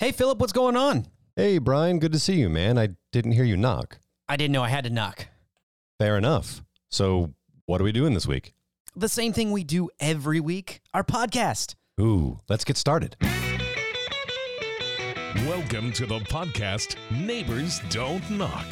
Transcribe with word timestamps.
Hey, 0.00 0.12
Philip, 0.12 0.38
what's 0.38 0.52
going 0.52 0.76
on? 0.76 1.06
Hey, 1.34 1.58
Brian, 1.58 1.98
good 1.98 2.12
to 2.12 2.20
see 2.20 2.34
you, 2.34 2.48
man. 2.48 2.78
I 2.78 2.90
didn't 3.10 3.32
hear 3.32 3.42
you 3.42 3.56
knock. 3.56 3.98
I 4.28 4.36
didn't 4.36 4.52
know 4.52 4.62
I 4.62 4.68
had 4.68 4.84
to 4.84 4.90
knock. 4.90 5.26
Fair 5.98 6.16
enough. 6.16 6.62
So, 6.88 7.34
what 7.66 7.80
are 7.80 7.84
we 7.84 7.90
doing 7.90 8.14
this 8.14 8.24
week? 8.24 8.54
The 8.94 9.08
same 9.08 9.32
thing 9.32 9.50
we 9.50 9.64
do 9.64 9.90
every 9.98 10.38
week 10.38 10.82
our 10.94 11.02
podcast. 11.02 11.74
Ooh, 12.00 12.38
let's 12.48 12.62
get 12.62 12.76
started. 12.76 13.16
Welcome 15.48 15.90
to 15.94 16.06
the 16.06 16.20
podcast 16.30 16.94
Neighbors 17.10 17.80
Don't 17.90 18.30
Knock, 18.30 18.66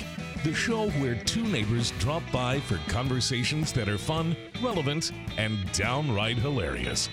the 0.45 0.55
show 0.55 0.91
where 0.91 1.17
two 1.17 1.43
neighbors 1.43 1.91
drop 1.99 2.23
by 2.33 2.61
for 2.61 2.79
conversations 2.87 3.73
that 3.73 3.89
are 3.89 3.99
fun, 3.99 4.37
relevant, 4.63 5.11
and 5.39 5.59
downright 5.73 6.39
hilarious. 6.39 7.09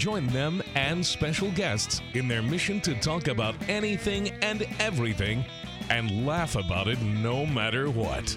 Join 0.00 0.26
them 0.28 0.62
and 0.76 1.04
special 1.04 1.50
guests 1.50 2.00
in 2.14 2.26
their 2.26 2.40
mission 2.40 2.80
to 2.80 2.94
talk 2.94 3.28
about 3.28 3.54
anything 3.68 4.30
and 4.40 4.66
everything 4.78 5.44
and 5.90 6.24
laugh 6.24 6.56
about 6.56 6.88
it 6.88 6.98
no 7.02 7.44
matter 7.44 7.90
what. 7.90 8.34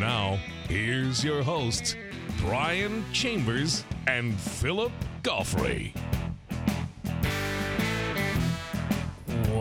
Now, 0.00 0.38
here's 0.70 1.22
your 1.22 1.42
hosts, 1.42 1.96
Brian 2.38 3.04
Chambers 3.12 3.84
and 4.06 4.34
Philip 4.40 4.92
Goffrey. 5.22 5.94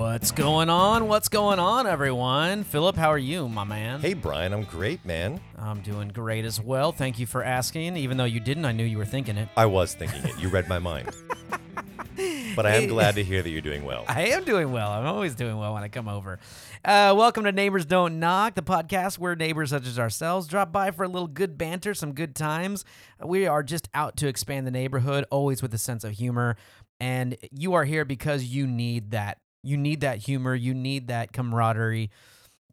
What's 0.05 0.29
going 0.29 0.69
on? 0.69 1.07
What's 1.07 1.29
going 1.29 1.57
on, 1.57 1.87
everyone? 1.87 2.63
Philip, 2.63 2.95
how 2.95 3.09
are 3.09 3.17
you, 3.17 3.49
my 3.49 3.63
man? 3.63 4.01
Hey, 4.01 4.13
Brian, 4.13 4.53
I'm 4.53 4.63
great, 4.63 5.03
man. 5.03 5.41
I'm 5.57 5.81
doing 5.81 6.09
great 6.09 6.45
as 6.45 6.61
well. 6.61 6.91
Thank 6.91 7.17
you 7.17 7.25
for 7.25 7.43
asking. 7.43 7.97
Even 7.97 8.17
though 8.17 8.25
you 8.25 8.39
didn't, 8.39 8.65
I 8.65 8.71
knew 8.71 8.83
you 8.83 8.99
were 8.99 9.05
thinking 9.05 9.35
it. 9.35 9.49
I 9.57 9.65
was 9.65 9.95
thinking 9.95 10.23
it. 10.23 10.39
You 10.39 10.49
read 10.49 10.69
my 10.69 10.77
mind. 10.77 11.09
But 12.55 12.65
I 12.65 12.75
am 12.75 12.87
glad 12.87 13.15
to 13.15 13.23
hear 13.23 13.41
that 13.41 13.49
you're 13.49 13.59
doing 13.59 13.83
well. 13.83 14.05
I 14.07 14.27
am 14.27 14.45
doing 14.45 14.71
well. 14.71 14.89
I'm 14.89 15.05
always 15.05 15.35
doing 15.35 15.57
well 15.57 15.73
when 15.73 15.83
I 15.83 15.89
come 15.89 16.07
over. 16.07 16.39
Uh, 16.85 17.13
welcome 17.17 17.43
to 17.43 17.51
Neighbors 17.51 17.85
Don't 17.85 18.21
Knock, 18.21 18.55
the 18.55 18.63
podcast 18.63 19.19
where 19.19 19.35
neighbors 19.35 19.71
such 19.71 19.85
as 19.85 19.99
ourselves 19.99 20.47
drop 20.47 20.71
by 20.71 20.91
for 20.91 21.03
a 21.03 21.09
little 21.09 21.27
good 21.27 21.57
banter, 21.57 21.93
some 21.93 22.13
good 22.13 22.33
times. 22.33 22.85
We 23.21 23.47
are 23.47 23.61
just 23.61 23.89
out 23.93 24.15
to 24.17 24.29
expand 24.29 24.65
the 24.65 24.71
neighborhood, 24.71 25.25
always 25.29 25.61
with 25.61 25.73
a 25.73 25.77
sense 25.77 26.05
of 26.05 26.13
humor. 26.13 26.55
And 27.01 27.35
you 27.51 27.73
are 27.73 27.83
here 27.83 28.05
because 28.05 28.45
you 28.45 28.65
need 28.65 29.11
that. 29.11 29.39
You 29.65 29.77
need 29.77 30.01
that 30.01 30.19
humor. 30.19 30.55
You 30.55 30.73
need 30.73 31.07
that 31.07 31.33
camaraderie. 31.33 32.11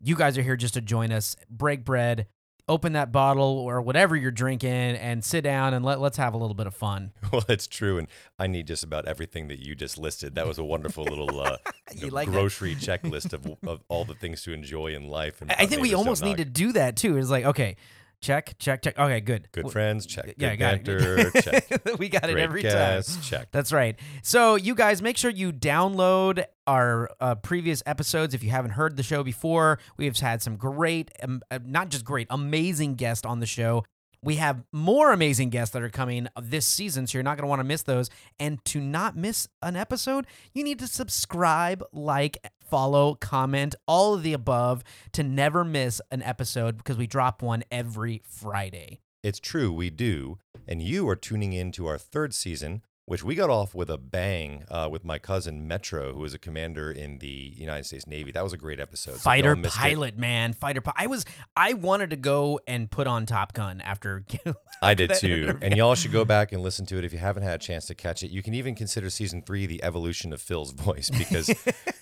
You 0.01 0.17
guys 0.17 0.37
are 0.37 0.43
here 0.43 0.57
just 0.57 0.75
to 0.75 0.81
join 0.81 1.13
us, 1.13 1.37
break 1.49 1.85
bread, 1.85 2.27
open 2.69 2.93
that 2.95 3.13
bottle 3.13 3.59
or 3.59 3.81
whatever 3.81 4.17
you're 4.17 4.31
drinking, 4.31 4.71
and 4.71 5.25
sit 5.25 5.43
down 5.43 5.75
and 5.75 5.85
let, 5.85 6.01
let's 6.01 6.17
have 6.17 6.35
a 6.35 6.37
little 6.37 6.55
bit 6.55 6.67
of 6.67 6.75
fun. 6.75 7.13
Well, 7.33 7.45
it's 7.49 7.67
true, 7.67 7.97
and 7.97 8.09
I 8.39 8.47
need 8.47 8.67
just 8.67 8.85
about 8.85 9.07
everything 9.07 9.49
that 9.49 9.59
you 9.59 9.75
just 9.75 9.97
listed. 9.97 10.35
That 10.35 10.47
was 10.47 10.59
a 10.59 10.65
wonderful 10.65 11.05
little 11.05 11.41
uh, 11.41 11.57
You 11.95 12.09
know, 12.09 12.15
like 12.15 12.29
grocery 12.29 12.75
checklist 12.81 13.33
of, 13.33 13.47
of 13.67 13.83
all 13.89 14.05
the 14.05 14.15
things 14.15 14.43
to 14.43 14.53
enjoy 14.53 14.89
in 14.89 15.09
life. 15.09 15.41
And 15.41 15.51
I 15.53 15.65
think 15.65 15.81
we 15.81 15.95
almost 15.95 16.23
need 16.23 16.37
to 16.37 16.45
do 16.45 16.73
that 16.73 16.97
too. 16.97 17.17
It's 17.17 17.31
like, 17.31 17.47
okay, 17.47 17.77
check, 18.23 18.57
check, 18.59 18.81
check. 18.83 18.99
Okay, 18.99 19.21
good. 19.21 19.49
Good 19.53 19.71
friends, 19.71 20.07
check. 20.07 20.25
Good 20.25 20.35
Yeah, 20.39 20.57
got 20.57 20.85
banter, 20.85 21.19
it. 21.35 21.35
check. 21.45 21.83
we 21.99 22.09
got 22.09 22.31
it 22.31 22.33
Great 22.33 22.43
every 22.43 22.63
guests, 22.63 23.15
time. 23.17 23.23
check. 23.23 23.49
That's 23.53 23.73
right. 23.73 23.99
So, 24.23 24.55
you 24.55 24.75
guys, 24.75 25.03
make 25.03 25.19
sure 25.19 25.31
you 25.31 25.53
download 25.53 26.45
our 26.67 27.11
uh, 27.21 27.35
previous 27.35 27.83
episodes 27.85 28.33
if 28.33 28.43
you 28.43 28.51
haven't 28.51 28.71
heard 28.73 28.97
the 28.97 29.03
show 29.03 29.23
before. 29.23 29.79
We've 29.99 30.17
had 30.17 30.41
some 30.41 30.57
great, 30.57 31.11
um, 31.23 31.43
uh, 31.51 31.59
not 31.65 31.91
just 31.91 32.05
great, 32.05 32.29
amazing 32.31 32.95
guests 32.95 33.27
on 33.27 33.41
the 33.41 33.47
show. 33.47 33.85
We 34.25 34.37
have 34.37 34.63
more 34.71 35.13
amazing 35.13 35.51
guests 35.51 35.73
that 35.73 35.83
are 35.83 35.89
coming 35.91 36.29
this 36.41 36.65
season, 36.65 37.09
so 37.09 37.19
you're 37.19 37.25
not 37.25 37.37
going 37.37 37.43
to 37.43 37.49
want 37.49 37.59
to 37.59 37.65
miss 37.65 37.83
those. 37.83 38.09
And 38.39 38.65
to 38.67 38.81
not 38.81 39.17
miss 39.17 39.49
an 39.63 39.75
episode, 39.75 40.29
you 40.55 40.63
need 40.63 40.79
to 40.79 40.87
subscribe, 40.87 41.83
like, 41.93 42.39
follow, 42.73 43.15
comment, 43.17 43.75
all 43.87 44.15
of 44.15 44.23
the 44.23 44.33
above 44.33 44.83
to 45.13 45.23
never 45.23 45.63
miss 45.63 46.01
an 46.11 46.23
episode 46.23 46.79
because 46.79 46.97
we 46.97 47.07
drop 47.07 47.43
one 47.43 47.63
every 47.71 48.23
Friday. 48.25 48.99
It's 49.23 49.39
true, 49.39 49.71
we 49.71 49.91
do. 49.91 50.39
And 50.67 50.81
you 50.81 51.07
are 51.11 51.15
tuning 51.15 51.53
in 51.53 51.71
to 51.73 51.87
our 51.87 51.99
third 51.99 52.33
season, 52.33 52.81
which 53.05 53.23
we 53.23 53.35
got 53.35 53.51
off 53.51 53.75
with 53.75 53.91
a 53.91 53.99
bang 53.99 54.65
uh, 54.71 54.89
with 54.91 55.05
my 55.05 55.19
cousin 55.19 55.69
Metro, 55.69 56.15
who 56.15 56.25
is 56.25 56.33
a 56.33 56.39
commander 56.39 56.91
in 56.91 57.19
the 57.19 57.27
United 57.57 57.85
States 57.85 58.07
Navy. 58.07 58.33
That 58.33 58.43
was 58.43 58.55
a 58.55 58.57
great 58.57 58.81
episode. 58.81 59.17
So 59.17 59.19
Fighter 59.19 59.55
y'all 59.55 59.67
it- 59.67 59.73
pilot, 59.73 60.17
man, 60.17 60.55
fighter 60.55 60.81
pilot. 60.81 60.97
I 60.99 61.09
was, 61.09 61.27
I 61.55 61.75
wanted 61.75 62.09
to 62.11 62.17
go 62.17 62.59
and 62.67 62.91
put 62.91 63.07
on 63.07 63.27
Top 63.27 63.53
Gun 63.53 63.83
after. 63.83 64.25
I 64.83 64.95
did 64.95 65.13
too. 65.15 65.27
interview. 65.27 65.59
And 65.61 65.77
y'all 65.77 65.95
should 65.95 66.11
go 66.13 66.25
back 66.25 66.53
and 66.53 66.63
listen 66.63 66.87
to 66.87 66.97
it 66.99 67.05
if 67.05 67.13
you 67.13 67.19
haven't 67.19 67.43
had 67.43 67.57
a 67.57 67.63
chance 67.63 67.85
to 67.87 67.95
catch 67.95 68.23
it. 68.23 68.31
You 68.31 68.43
can 68.43 68.55
even 68.55 68.75
consider 68.75 69.11
season 69.11 69.43
three 69.43 69.67
the 69.67 69.85
evolution 69.85 70.33
of 70.33 70.41
Phil's 70.41 70.73
voice 70.73 71.11
because 71.11 71.51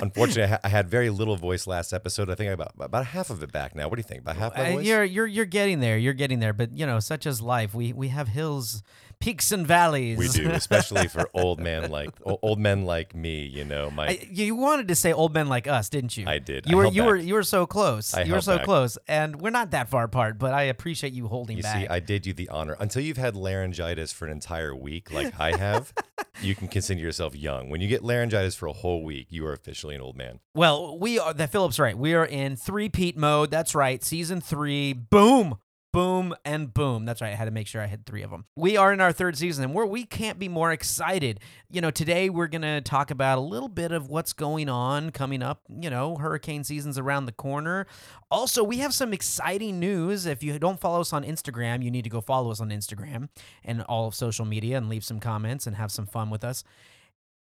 unfortunately 0.00 0.56
I, 0.64 0.68
had 0.68 0.88
very 0.88 1.10
little 1.10 1.36
voice 1.36 1.66
last 1.66 1.92
episode. 1.92 2.30
I 2.30 2.34
think 2.34 2.48
I 2.50 2.54
got 2.56 2.70
about, 2.74 2.86
about 2.86 3.06
half 3.06 3.30
of 3.30 3.42
it 3.42 3.52
back 3.52 3.74
now. 3.74 3.88
What 3.88 3.96
do 3.96 4.00
you 4.00 4.04
think? 4.04 4.20
About 4.22 4.36
half 4.36 4.56
my 4.56 4.70
Uh, 4.70 4.72
voice? 4.76 4.86
you're 4.86 5.04
you're 5.04 5.26
you're 5.26 5.44
getting 5.44 5.80
there. 5.80 5.98
You're 5.98 6.12
getting 6.14 6.38
there. 6.40 6.52
But 6.52 6.76
you 6.76 6.86
know, 6.86 7.00
such 7.00 7.26
as 7.26 7.40
life, 7.42 7.74
we 7.74 7.92
we 7.92 8.08
have 8.08 8.28
hills, 8.28 8.82
peaks, 9.20 9.52
and 9.52 9.66
valleys. 9.66 10.18
we 10.18 10.28
do, 10.28 10.48
especially 10.50 11.08
for 11.08 11.28
old 11.34 11.60
man 11.60 11.90
like 11.90 12.10
old 12.24 12.58
men 12.58 12.84
like 12.84 13.14
me. 13.14 13.46
You 13.46 13.64
know, 13.64 13.90
my 13.90 14.08
I, 14.08 14.28
you 14.30 14.54
wanted 14.54 14.88
to 14.88 14.94
say 14.94 15.12
old 15.12 15.34
men 15.34 15.48
like 15.48 15.66
us, 15.66 15.88
didn't 15.88 16.16
you? 16.16 16.24
I 16.26 16.38
did. 16.38 16.66
You 16.66 16.80
I 16.80 16.84
were 16.84 16.92
you 16.92 17.04
were 17.04 17.16
you 17.16 17.34
were 17.34 17.42
so 17.42 17.66
close. 17.66 18.14
I 18.14 18.22
you 18.22 18.32
were 18.34 18.40
so 18.40 18.56
back. 18.56 18.64
close, 18.64 18.98
and 19.06 19.40
we're 19.40 19.50
not 19.50 19.70
that 19.72 19.88
far 19.88 20.04
apart. 20.04 20.38
But 20.38 20.54
I 20.54 20.64
appreciate 20.64 21.12
you 21.12 21.28
holding 21.28 21.56
You 21.56 21.62
back. 21.62 21.82
see, 21.82 21.88
I 21.88 22.00
did 22.00 22.26
you 22.26 22.32
the 22.32 22.48
honor. 22.48 22.76
Until 22.78 23.02
you've 23.02 23.16
had 23.16 23.36
laryngitis 23.36 24.12
for 24.12 24.26
an 24.26 24.32
entire 24.32 24.74
week, 24.74 25.12
like 25.12 25.38
I 25.38 25.56
have, 25.56 25.92
you 26.42 26.54
can 26.54 26.68
consider 26.68 27.00
yourself 27.00 27.34
young. 27.34 27.70
When 27.70 27.80
you 27.80 27.88
get 27.88 28.02
laryngitis 28.04 28.54
for 28.54 28.66
a 28.66 28.72
whole 28.72 29.02
week, 29.04 29.26
you 29.30 29.46
are 29.46 29.52
officially 29.52 29.94
an 29.94 30.00
old 30.00 30.16
man. 30.16 30.40
Well, 30.54 30.98
we 30.98 31.18
are 31.18 31.32
that 31.34 31.50
Philip's 31.50 31.78
right. 31.78 31.96
We 31.96 32.14
are 32.14 32.24
in 32.26 32.56
three 32.56 32.88
peat 32.88 33.16
mode. 33.16 33.50
That's 33.50 33.74
right. 33.74 34.02
Season 34.02 34.40
three. 34.40 34.92
Boom. 34.92 35.58
Boom 35.90 36.34
and 36.44 36.72
boom. 36.74 37.06
That's 37.06 37.22
right. 37.22 37.32
I 37.32 37.34
had 37.34 37.46
to 37.46 37.50
make 37.50 37.66
sure 37.66 37.80
I 37.80 37.86
had 37.86 38.04
three 38.04 38.22
of 38.22 38.30
them. 38.30 38.44
We 38.56 38.76
are 38.76 38.92
in 38.92 39.00
our 39.00 39.10
third 39.10 39.38
season 39.38 39.64
and 39.64 39.74
we're, 39.74 39.86
we 39.86 40.04
can't 40.04 40.38
be 40.38 40.48
more 40.48 40.70
excited. 40.70 41.40
You 41.70 41.80
know, 41.80 41.90
today 41.90 42.28
we're 42.28 42.46
going 42.46 42.62
to 42.62 42.82
talk 42.82 43.10
about 43.10 43.38
a 43.38 43.40
little 43.40 43.70
bit 43.70 43.90
of 43.90 44.08
what's 44.08 44.34
going 44.34 44.68
on 44.68 45.10
coming 45.10 45.42
up. 45.42 45.62
You 45.68 45.88
know, 45.88 46.16
hurricane 46.16 46.62
season's 46.62 46.98
around 46.98 47.24
the 47.24 47.32
corner. 47.32 47.86
Also, 48.30 48.62
we 48.62 48.78
have 48.78 48.92
some 48.92 49.14
exciting 49.14 49.80
news. 49.80 50.26
If 50.26 50.42
you 50.42 50.58
don't 50.58 50.78
follow 50.78 51.00
us 51.00 51.14
on 51.14 51.24
Instagram, 51.24 51.82
you 51.82 51.90
need 51.90 52.04
to 52.04 52.10
go 52.10 52.20
follow 52.20 52.50
us 52.50 52.60
on 52.60 52.68
Instagram 52.68 53.30
and 53.64 53.80
all 53.82 54.08
of 54.08 54.14
social 54.14 54.44
media 54.44 54.76
and 54.76 54.90
leave 54.90 55.04
some 55.04 55.20
comments 55.20 55.66
and 55.66 55.76
have 55.76 55.90
some 55.90 56.06
fun 56.06 56.28
with 56.28 56.44
us. 56.44 56.64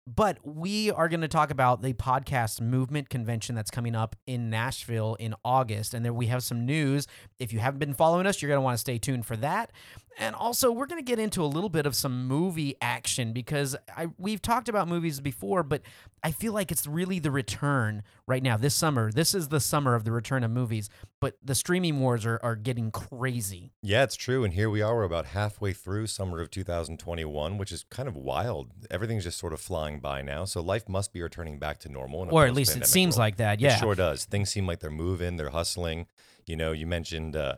But 0.06 0.38
we 0.42 0.90
are 0.90 1.08
going 1.08 1.22
to 1.22 1.28
talk 1.28 1.50
about 1.50 1.80
the 1.80 1.94
podcast 1.94 2.60
movement 2.60 3.08
convention 3.08 3.54
that's 3.54 3.70
coming 3.70 3.94
up 3.94 4.14
in 4.26 4.50
Nashville 4.50 5.14
in 5.14 5.34
August. 5.42 5.94
And 5.94 6.04
there 6.04 6.12
we 6.12 6.26
have 6.26 6.42
some 6.42 6.66
news. 6.66 7.06
If 7.38 7.54
you 7.54 7.58
haven't 7.58 7.78
been 7.78 7.94
following 7.94 8.26
us, 8.26 8.42
you're 8.42 8.50
going 8.50 8.58
to 8.58 8.62
want 8.62 8.74
to 8.74 8.80
stay 8.80 8.98
tuned 8.98 9.24
for 9.24 9.36
that. 9.36 9.72
And 10.18 10.34
also, 10.36 10.70
we're 10.70 10.86
going 10.86 11.02
to 11.02 11.04
get 11.04 11.18
into 11.18 11.42
a 11.42 11.46
little 11.46 11.68
bit 11.68 11.86
of 11.86 11.96
some 11.96 12.26
movie 12.28 12.76
action 12.80 13.32
because 13.32 13.74
I, 13.96 14.08
we've 14.16 14.40
talked 14.40 14.68
about 14.68 14.86
movies 14.86 15.20
before, 15.20 15.62
but 15.62 15.82
I 16.22 16.30
feel 16.30 16.52
like 16.52 16.70
it's 16.70 16.86
really 16.86 17.18
the 17.18 17.32
return 17.32 18.02
right 18.26 18.42
now. 18.42 18.56
This 18.56 18.74
summer, 18.74 19.10
this 19.10 19.34
is 19.34 19.48
the 19.48 19.58
summer 19.58 19.94
of 19.94 20.04
the 20.04 20.12
return 20.12 20.44
of 20.44 20.50
movies, 20.50 20.88
but 21.20 21.36
the 21.42 21.54
streaming 21.54 21.98
wars 21.98 22.24
are, 22.24 22.38
are 22.42 22.54
getting 22.54 22.92
crazy. 22.92 23.72
Yeah, 23.82 24.04
it's 24.04 24.14
true. 24.14 24.44
And 24.44 24.54
here 24.54 24.70
we 24.70 24.82
are. 24.82 24.94
We're 24.94 25.02
about 25.02 25.26
halfway 25.26 25.72
through 25.72 26.06
summer 26.06 26.40
of 26.40 26.50
2021, 26.50 27.58
which 27.58 27.72
is 27.72 27.84
kind 27.90 28.08
of 28.08 28.16
wild. 28.16 28.70
Everything's 28.90 29.24
just 29.24 29.38
sort 29.38 29.52
of 29.52 29.60
flying 29.60 29.93
by 30.00 30.22
now. 30.22 30.44
So 30.44 30.60
life 30.60 30.88
must 30.88 31.12
be 31.12 31.22
returning 31.22 31.58
back 31.58 31.78
to 31.80 31.88
normal. 31.88 32.28
Or 32.30 32.46
at 32.46 32.54
least 32.54 32.76
it 32.76 32.86
seems 32.86 33.14
world. 33.14 33.20
like 33.20 33.36
that. 33.36 33.60
Yeah. 33.60 33.76
It 33.76 33.80
sure 33.80 33.94
does. 33.94 34.24
Things 34.24 34.50
seem 34.50 34.66
like 34.66 34.80
they're 34.80 34.90
moving, 34.90 35.36
they're 35.36 35.50
hustling. 35.50 36.06
You 36.46 36.56
know, 36.56 36.72
you 36.72 36.86
mentioned 36.86 37.36
uh, 37.36 37.56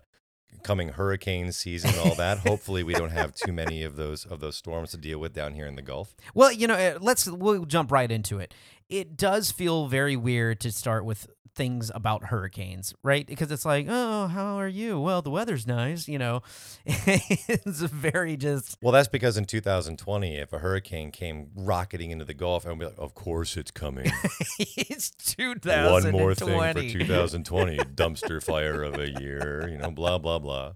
coming 0.62 0.90
hurricane 0.90 1.52
season 1.52 1.90
and 1.90 1.98
all 2.00 2.14
that. 2.16 2.38
Hopefully, 2.38 2.82
we 2.82 2.94
don't 2.94 3.10
have 3.10 3.34
too 3.34 3.52
many 3.52 3.82
of 3.82 3.96
those 3.96 4.24
of 4.24 4.40
those 4.40 4.56
storms 4.56 4.90
to 4.92 4.96
deal 4.96 5.18
with 5.18 5.32
down 5.32 5.54
here 5.54 5.66
in 5.66 5.76
the 5.76 5.82
Gulf. 5.82 6.14
Well, 6.34 6.52
you 6.52 6.66
know, 6.66 6.74
uh, 6.74 6.98
let's 7.00 7.26
we'll 7.28 7.64
jump 7.64 7.90
right 7.90 8.10
into 8.10 8.38
it. 8.38 8.54
It 8.88 9.16
does 9.16 9.50
feel 9.50 9.88
very 9.88 10.16
weird 10.16 10.60
to 10.60 10.70
start 10.70 11.04
with 11.04 11.28
things 11.56 11.90
about 11.94 12.26
hurricanes, 12.26 12.94
right? 13.02 13.26
Because 13.26 13.50
it's 13.50 13.64
like, 13.64 13.86
oh, 13.88 14.26
how 14.28 14.58
are 14.58 14.68
you? 14.68 15.00
Well, 15.00 15.22
the 15.22 15.30
weather's 15.30 15.66
nice, 15.66 16.06
you 16.06 16.18
know. 16.18 16.42
it's 16.84 17.80
very 17.80 18.36
just 18.36 18.76
Well, 18.82 18.92
that's 18.92 19.08
because 19.08 19.36
in 19.36 19.46
2020, 19.46 20.36
if 20.36 20.52
a 20.52 20.58
hurricane 20.58 21.10
came 21.10 21.50
rocketing 21.56 22.10
into 22.10 22.24
the 22.24 22.34
Gulf, 22.34 22.66
would 22.66 22.78
be 22.78 22.84
like, 22.84 22.98
"Of 22.98 23.14
course, 23.14 23.56
it's 23.56 23.70
coming." 23.70 24.12
it's 24.58 25.10
2020. 25.10 25.90
One 25.90 26.12
more 26.12 26.34
thing 26.34 26.72
for 26.74 26.82
2020, 26.82 27.76
dumpster 27.94 28.42
fire 28.42 28.82
of 28.82 28.98
a 28.98 29.10
year. 29.20 29.68
You 29.68 29.78
know, 29.78 29.90
blah 29.90 30.18
blah 30.18 30.38
blah. 30.38 30.74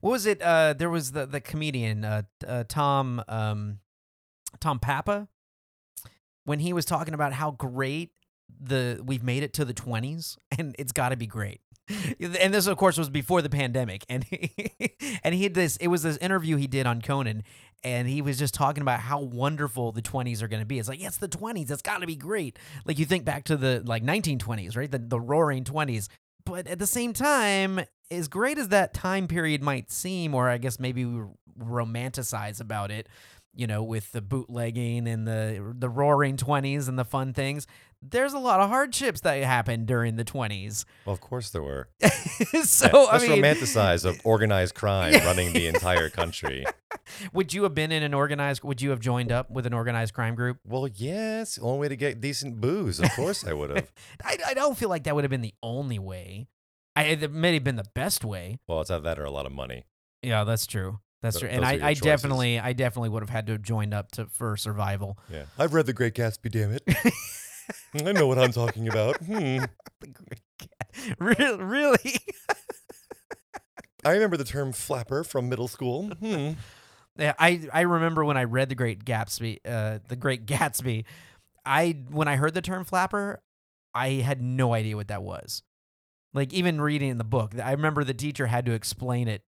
What 0.00 0.10
was 0.10 0.26
it? 0.26 0.42
Uh, 0.42 0.74
there 0.74 0.90
was 0.90 1.12
the 1.12 1.26
the 1.26 1.40
comedian 1.40 2.04
uh, 2.04 2.22
uh, 2.46 2.64
Tom 2.68 3.22
um, 3.28 3.78
Tom 4.60 4.78
Papa 4.78 5.28
when 6.44 6.60
he 6.60 6.72
was 6.72 6.84
talking 6.84 7.14
about 7.14 7.32
how 7.32 7.50
great 7.50 8.12
the 8.60 9.00
we've 9.04 9.22
made 9.22 9.42
it 9.42 9.52
to 9.54 9.64
the 9.64 9.74
20s 9.74 10.36
and 10.58 10.74
it's 10.78 10.92
got 10.92 11.10
to 11.10 11.16
be 11.16 11.26
great. 11.26 11.60
And 12.20 12.52
this 12.52 12.66
of 12.66 12.76
course 12.76 12.98
was 12.98 13.08
before 13.08 13.40
the 13.40 13.48
pandemic 13.48 14.04
and 14.08 14.24
he, 14.24 14.52
and 15.24 15.34
he 15.34 15.44
had 15.44 15.54
this 15.54 15.76
it 15.78 15.88
was 15.88 16.02
this 16.02 16.18
interview 16.18 16.56
he 16.56 16.66
did 16.66 16.86
on 16.86 17.00
Conan 17.00 17.44
and 17.84 18.08
he 18.08 18.22
was 18.22 18.38
just 18.38 18.54
talking 18.54 18.82
about 18.82 19.00
how 19.00 19.20
wonderful 19.20 19.92
the 19.92 20.02
20s 20.02 20.42
are 20.42 20.48
going 20.48 20.60
to 20.60 20.66
be. 20.66 20.78
It's 20.78 20.88
like, 20.88 21.00
yes, 21.00 21.16
the 21.16 21.28
20s, 21.28 21.70
it's 21.70 21.82
got 21.82 22.00
to 22.00 22.06
be 22.06 22.16
great. 22.16 22.58
Like 22.84 22.98
you 22.98 23.04
think 23.04 23.24
back 23.24 23.44
to 23.44 23.56
the 23.56 23.82
like 23.86 24.02
1920s, 24.02 24.76
right? 24.76 24.90
The 24.90 24.98
the 24.98 25.20
roaring 25.20 25.64
20s. 25.64 26.08
But 26.44 26.66
at 26.66 26.78
the 26.78 26.86
same 26.86 27.12
time, 27.12 27.80
as 28.10 28.28
great 28.28 28.58
as 28.58 28.68
that 28.68 28.94
time 28.94 29.28
period 29.28 29.62
might 29.62 29.90
seem 29.90 30.34
or 30.34 30.48
I 30.48 30.58
guess 30.58 30.80
maybe 30.80 31.04
we 31.04 31.22
romanticize 31.58 32.60
about 32.60 32.90
it, 32.90 33.06
you 33.54 33.66
know, 33.66 33.82
with 33.82 34.12
the 34.12 34.22
bootlegging 34.22 35.06
and 35.06 35.26
the 35.26 35.74
the 35.76 35.88
roaring 35.88 36.36
20s 36.36 36.88
and 36.88 36.98
the 36.98 37.04
fun 37.04 37.32
things, 37.32 37.66
there's 38.02 38.32
a 38.32 38.38
lot 38.38 38.60
of 38.60 38.68
hardships 38.68 39.20
that 39.22 39.42
happened 39.42 39.86
during 39.86 40.16
the 40.16 40.24
20s. 40.24 40.84
Well, 41.04 41.12
of 41.14 41.20
course 41.20 41.50
there 41.50 41.62
were. 41.62 41.88
so, 42.62 42.86
Yeah, 42.86 42.92
I 42.92 43.12
let's 43.12 43.28
mean, 43.28 43.42
romanticize 43.42 44.04
of 44.04 44.20
organized 44.24 44.74
crime 44.74 45.12
running 45.24 45.52
the 45.52 45.66
entire 45.66 46.08
country. 46.08 46.64
would 47.32 47.52
you 47.52 47.64
have 47.64 47.74
been 47.74 47.90
in 47.90 48.02
an 48.02 48.14
organized 48.14 48.62
would 48.62 48.80
you 48.80 48.90
have 48.90 49.00
joined 49.00 49.32
up 49.32 49.50
with 49.50 49.66
an 49.66 49.72
organized 49.72 50.14
crime 50.14 50.34
group? 50.34 50.58
Well, 50.64 50.88
yes, 50.88 51.58
only 51.60 51.78
way 51.80 51.88
to 51.88 51.96
get 51.96 52.20
decent 52.20 52.60
booze. 52.60 53.00
Of 53.00 53.10
course, 53.12 53.44
I 53.46 53.52
would 53.52 53.70
have. 53.70 53.92
I, 54.24 54.38
I 54.48 54.54
don't 54.54 54.76
feel 54.78 54.88
like 54.88 55.04
that 55.04 55.14
would 55.14 55.24
have 55.24 55.30
been 55.30 55.40
the 55.42 55.54
only 55.62 55.98
way. 55.98 56.48
I 56.94 57.04
it 57.04 57.32
may 57.32 57.54
have 57.54 57.64
been 57.64 57.76
the 57.76 57.86
best 57.94 58.24
way. 58.24 58.58
Well, 58.68 58.80
it's 58.80 58.90
either 58.90 59.02
that 59.04 59.18
or 59.18 59.24
a 59.24 59.30
lot 59.30 59.46
of 59.46 59.52
money. 59.52 59.84
Yeah, 60.22 60.44
that's 60.44 60.66
true. 60.66 61.00
That's 61.22 61.38
Th- 61.40 61.50
true. 61.50 61.56
And 61.56 61.64
I, 61.64 61.88
I 61.88 61.94
definitely 61.94 62.60
I 62.60 62.72
definitely 62.72 63.08
would 63.08 63.22
have 63.22 63.30
had 63.30 63.46
to 63.46 63.52
have 63.54 63.62
joined 63.62 63.92
up 63.92 64.10
to 64.12 64.26
for 64.26 64.56
survival. 64.56 65.18
Yeah, 65.32 65.44
I've 65.58 65.74
read 65.74 65.86
The 65.86 65.92
Great 65.92 66.14
Gatsby. 66.14 66.50
Damn 66.50 66.72
it, 66.72 66.82
I 67.94 68.12
know 68.12 68.26
what 68.26 68.38
I'm 68.38 68.52
talking 68.52 68.88
about. 68.88 69.16
Hmm. 69.24 69.64
The 70.00 70.06
great 70.06 70.42
cat. 70.58 71.16
Really, 71.18 71.62
really? 71.62 72.18
I 74.04 74.12
remember 74.12 74.36
the 74.36 74.44
term 74.44 74.72
flapper 74.72 75.24
from 75.24 75.48
middle 75.48 75.68
school. 75.68 76.08
Hmm. 76.20 76.52
Yeah, 77.18 77.34
I 77.38 77.68
I 77.72 77.80
remember 77.80 78.24
when 78.24 78.36
I 78.36 78.44
read 78.44 78.68
the 78.68 78.76
Great 78.76 79.04
Gatsby, 79.04 79.58
uh, 79.66 79.98
the 80.08 80.14
Great 80.14 80.46
Gatsby. 80.46 81.04
I 81.66 82.04
when 82.10 82.28
I 82.28 82.36
heard 82.36 82.54
the 82.54 82.62
term 82.62 82.84
flapper, 82.84 83.42
I 83.94 84.10
had 84.10 84.40
no 84.40 84.72
idea 84.72 84.94
what 84.96 85.08
that 85.08 85.22
was. 85.24 85.62
Like 86.32 86.52
even 86.52 86.80
reading 86.80 87.10
in 87.10 87.18
the 87.18 87.24
book, 87.24 87.54
I 87.60 87.72
remember 87.72 88.04
the 88.04 88.14
teacher 88.14 88.46
had 88.46 88.66
to 88.66 88.72
explain 88.72 89.26
it 89.26 89.42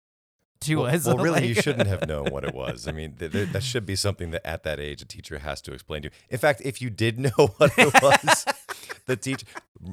to 0.62 0.76
well, 0.78 0.96
us. 0.96 1.06
well, 1.06 1.18
really, 1.28 1.48
you 1.48 1.54
shouldn't 1.56 1.88
have 1.88 2.08
known 2.08 2.30
what 2.32 2.44
it 2.44 2.54
was. 2.56 2.88
I 2.88 2.92
mean, 2.92 3.14
th- 3.14 3.32
th- 3.32 3.50
that 3.50 3.64
should 3.64 3.86
be 3.86 3.96
something 3.96 4.32
that 4.32 4.46
at 4.46 4.64
that 4.64 4.80
age 4.80 5.02
a 5.02 5.06
teacher 5.06 5.40
has 5.40 5.62
to 5.62 5.74
explain 5.74 6.02
to 6.04 6.08
you. 6.08 6.12
In 6.30 6.38
fact, 6.38 6.62
if 6.64 6.82
you 6.82 6.90
did 6.90 7.20
know 7.20 7.30
what 7.58 7.72
it 7.78 7.94
was, 8.02 8.46
the 9.06 9.16
teacher, 9.16 9.46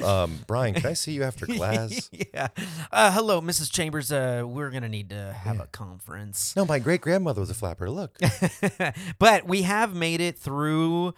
um, 0.05 0.41
Brian, 0.47 0.75
can 0.75 0.87
I 0.87 0.95
see 0.95 1.13
you 1.13 1.23
after 1.23 1.47
class? 1.47 2.09
yeah. 2.13 2.49
Uh, 2.91 3.13
hello, 3.13 3.41
Mrs. 3.41 3.71
Chambers. 3.73 4.11
Uh, 4.11 4.45
we're 4.47 4.71
gonna 4.71 4.89
need 4.89 5.11
to 5.11 5.33
have 5.33 5.61
a 5.61 5.67
conference. 5.67 6.55
No, 6.57 6.65
my 6.65 6.79
great 6.79 7.01
grandmother 7.01 7.41
was 7.41 7.51
a 7.51 7.55
flapper. 7.55 7.91
Look. 7.91 8.19
but 9.19 9.47
we 9.47 9.63
have 9.63 9.95
made 9.95 10.21
it 10.21 10.39
through 10.39 11.15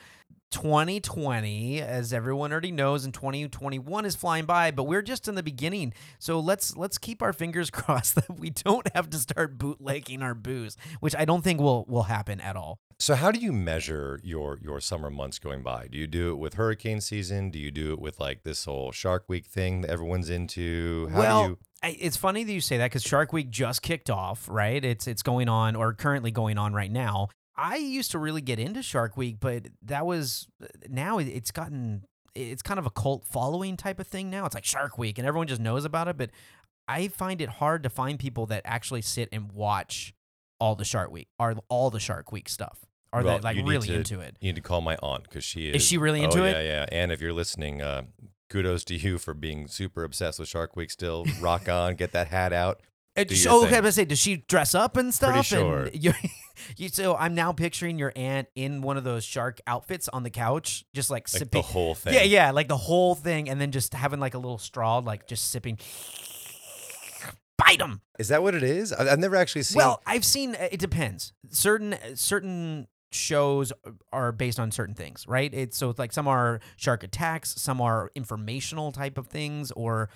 2020 0.51 1.81
as 1.81 2.13
everyone 2.13 2.53
already 2.53 2.73
knows 2.73 3.05
and 3.05 3.13
2021 3.13 4.05
is 4.05 4.15
flying 4.15 4.45
by 4.45 4.71
but 4.71 4.85
we're 4.85 5.03
just 5.03 5.29
in 5.29 5.35
the 5.35 5.43
beginning 5.43 5.93
so 6.19 6.41
let's 6.41 6.77
let's 6.77 6.99
keep 6.99 7.23
our 7.23 7.33
fingers 7.33 7.71
crossed 7.71 8.15
that 8.15 8.39
we 8.39 8.51
don't 8.51 8.89
have 8.95 9.11
to 9.11 9.19
start 9.19 9.59
bootlegging 9.59 10.23
our 10.23 10.35
booze 10.35 10.77
which 11.01 11.15
i 11.17 11.25
don't 11.25 11.43
think 11.43 11.61
will 11.61 11.85
will 11.89 12.05
happen 12.05 12.41
at 12.41 12.57
all 12.57 12.79
So 12.99 13.15
how 13.15 13.31
do 13.31 13.39
you 13.39 13.53
measure 13.53 14.19
your 14.23 14.59
your 14.63 14.81
summer 14.81 15.11
months 15.11 15.39
going 15.39 15.63
by? 15.63 15.87
Do 15.91 15.99
you 15.99 16.07
do 16.07 16.31
it 16.31 16.37
with 16.37 16.55
hurricane 16.55 17.03
season? 17.03 17.51
Do 17.51 17.59
you 17.59 17.71
do 17.71 17.93
it 17.93 17.99
with 18.01 18.19
like 18.19 18.43
this 18.43 18.65
whole 18.65 18.91
Shark 18.91 19.25
Week 19.29 19.45
thing 19.45 19.83
that 19.83 19.91
everyone's 19.91 20.31
into? 20.31 21.09
How 21.13 21.19
well 21.19 21.43
do 21.43 21.51
you 21.51 21.59
it's 21.83 22.17
funny 22.17 22.43
that 22.45 22.53
you 22.53 22.61
say 22.61 22.79
that 22.79 22.87
because 22.87 23.03
Shark 23.03 23.33
Week 23.33 23.51
just 23.51 23.83
kicked 23.83 24.11
off, 24.11 24.49
right? 24.49 24.83
It's 24.83 25.07
it's 25.07 25.23
going 25.23 25.49
on 25.49 25.77
or 25.77 25.93
currently 25.93 26.31
going 26.31 26.59
on 26.59 26.73
right 26.73 26.91
now. 26.91 27.29
I 27.57 27.77
used 27.77 28.11
to 28.11 28.19
really 28.19 28.41
get 28.43 28.59
into 28.59 28.83
Shark 28.83 29.17
Week, 29.17 29.37
but 29.41 29.69
that 29.83 30.05
was 30.07 30.47
now 30.89 31.19
it's 31.19 31.51
gotten 31.51 32.05
it's 32.35 32.63
kind 32.63 32.79
of 32.79 32.85
a 32.85 32.91
cult 32.91 33.25
following 33.25 33.77
type 33.77 33.99
of 33.99 34.07
thing 34.07 34.29
now. 34.29 34.45
It's 34.45 34.55
like 34.55 34.65
Shark 34.65 34.99
Week 34.99 35.19
and 35.19 35.27
everyone 35.27 35.47
just 35.47 35.61
knows 35.61 35.85
about 35.85 36.07
it, 36.09 36.19
but 36.19 36.31
I 36.87 37.09
find 37.09 37.41
it 37.41 37.49
hard 37.49 37.83
to 37.85 37.91
find 37.91 38.19
people 38.19 38.47
that 38.47 38.63
actually 38.65 39.03
sit 39.03 39.29
and 39.33 39.51
watch 39.53 40.15
all 40.61 40.75
the 40.75 40.85
Shark 40.85 41.11
Week 41.11 41.29
or 41.39 41.55
all 41.69 41.91
the 41.91 42.01
Shark 42.01 42.33
Week 42.33 42.49
stuff. 42.49 42.85
Are 43.13 43.23
Well, 43.23 43.39
they 43.39 43.43
like 43.43 43.57
really 43.67 43.89
to- 43.89 43.95
into 43.97 44.21
it? 44.21 44.37
you 44.41 44.49
need 44.49 44.57
to 44.57 44.63
call 44.63 44.81
my 44.83 44.97
aunt 45.03 45.25
because 45.25 45.45
she 45.45 45.71
is. 45.71 45.77
Is 45.77 45.83
she 45.85 45.97
really 45.97 46.21
oh, 46.21 46.25
into 46.25 46.45
it? 46.45 46.53
Yeah, 46.53 46.63
yeah. 46.63 46.87
And 46.93 47.11
if 47.11 47.21
you're 47.21 47.33
listening, 47.33 47.81
uh, 47.81 48.03
kudos 48.51 48.85
to 48.85 48.95
you 48.97 49.17
for 49.19 49.33
being 49.33 49.69
super 49.69 50.05
obsessed 50.05 50.39
with 50.39 50.49
Shark 50.49 50.77
Week. 50.77 50.91
Still, 50.91 51.25
rock 51.41 51.69
on, 51.69 51.95
get 51.95 52.13
that 52.13 52.29
hat 52.29 52.53
out. 52.53 52.81
Uh, 53.17 53.25
do 53.25 53.35
sh- 53.35 53.45
your 53.45 53.53
oh, 53.55 53.61
thing. 53.61 53.67
okay. 53.69 53.77
I 53.77 53.81
was 53.81 53.85
gonna 53.85 53.93
say, 53.93 54.05
does 54.05 54.19
she 54.19 54.37
dress 54.37 54.75
up 54.75 54.97
and 54.97 55.13
stuff? 55.15 55.33
Pretty 55.33 55.47
sure. 55.47 55.85
And 55.93 56.05
you, 56.05 56.13
you, 56.77 56.89
so 56.89 57.15
I'm 57.17 57.35
now 57.35 57.53
picturing 57.53 57.99
your 57.99 58.13
aunt 58.17 58.49
in 58.55 58.81
one 58.83 58.97
of 58.97 59.05
those 59.05 59.25
shark 59.25 59.61
outfits 59.67 60.09
on 60.09 60.23
the 60.23 60.31
couch, 60.31 60.85
just 60.95 61.11
like, 61.11 61.23
Like 61.25 61.29
sipping. 61.29 61.61
the 61.61 61.67
whole 61.67 61.95
thing. 61.95 62.15
yeah, 62.15 62.23
yeah, 62.23 62.51
like 62.51 62.69
the 62.69 62.77
whole 62.77 63.15
thing, 63.15 63.49
and 63.51 63.61
then 63.61 63.73
just 63.73 63.93
having 63.95 64.21
like 64.21 64.35
a 64.35 64.39
little 64.39 64.59
straw, 64.59 64.99
like 64.99 65.27
just 65.27 65.51
sipping. 65.51 65.79
Bite 67.59 67.79
them. 67.79 68.03
Is 68.19 68.29
that 68.29 68.43
what 68.43 68.55
it 68.55 68.63
is? 68.63 68.93
I, 68.93 69.11
I've 69.11 69.19
never 69.19 69.37
actually 69.37 69.63
seen. 69.63 69.79
Well, 69.79 70.03
I've 70.07 70.25
seen. 70.25 70.55
uh, 70.55 70.69
It 70.71 70.79
depends. 70.81 71.33
Certain 71.51 71.97
certain 72.15 72.87
shows 73.13 73.73
are 74.13 74.31
based 74.33 74.61
on 74.61 74.71
certain 74.71 74.95
things, 74.95 75.27
right? 75.27 75.53
It's 75.55 75.77
so 75.79 75.89
it's 75.91 75.99
like 75.99 76.13
some 76.13 76.29
are 76.29 76.61
shark 76.77 77.03
attacks, 77.03 77.55
some 77.61 77.81
are 77.81 78.11
informational 78.15 78.93
type 78.93 79.17
of 79.17 79.29
things, 79.29 79.71
or 79.73 80.11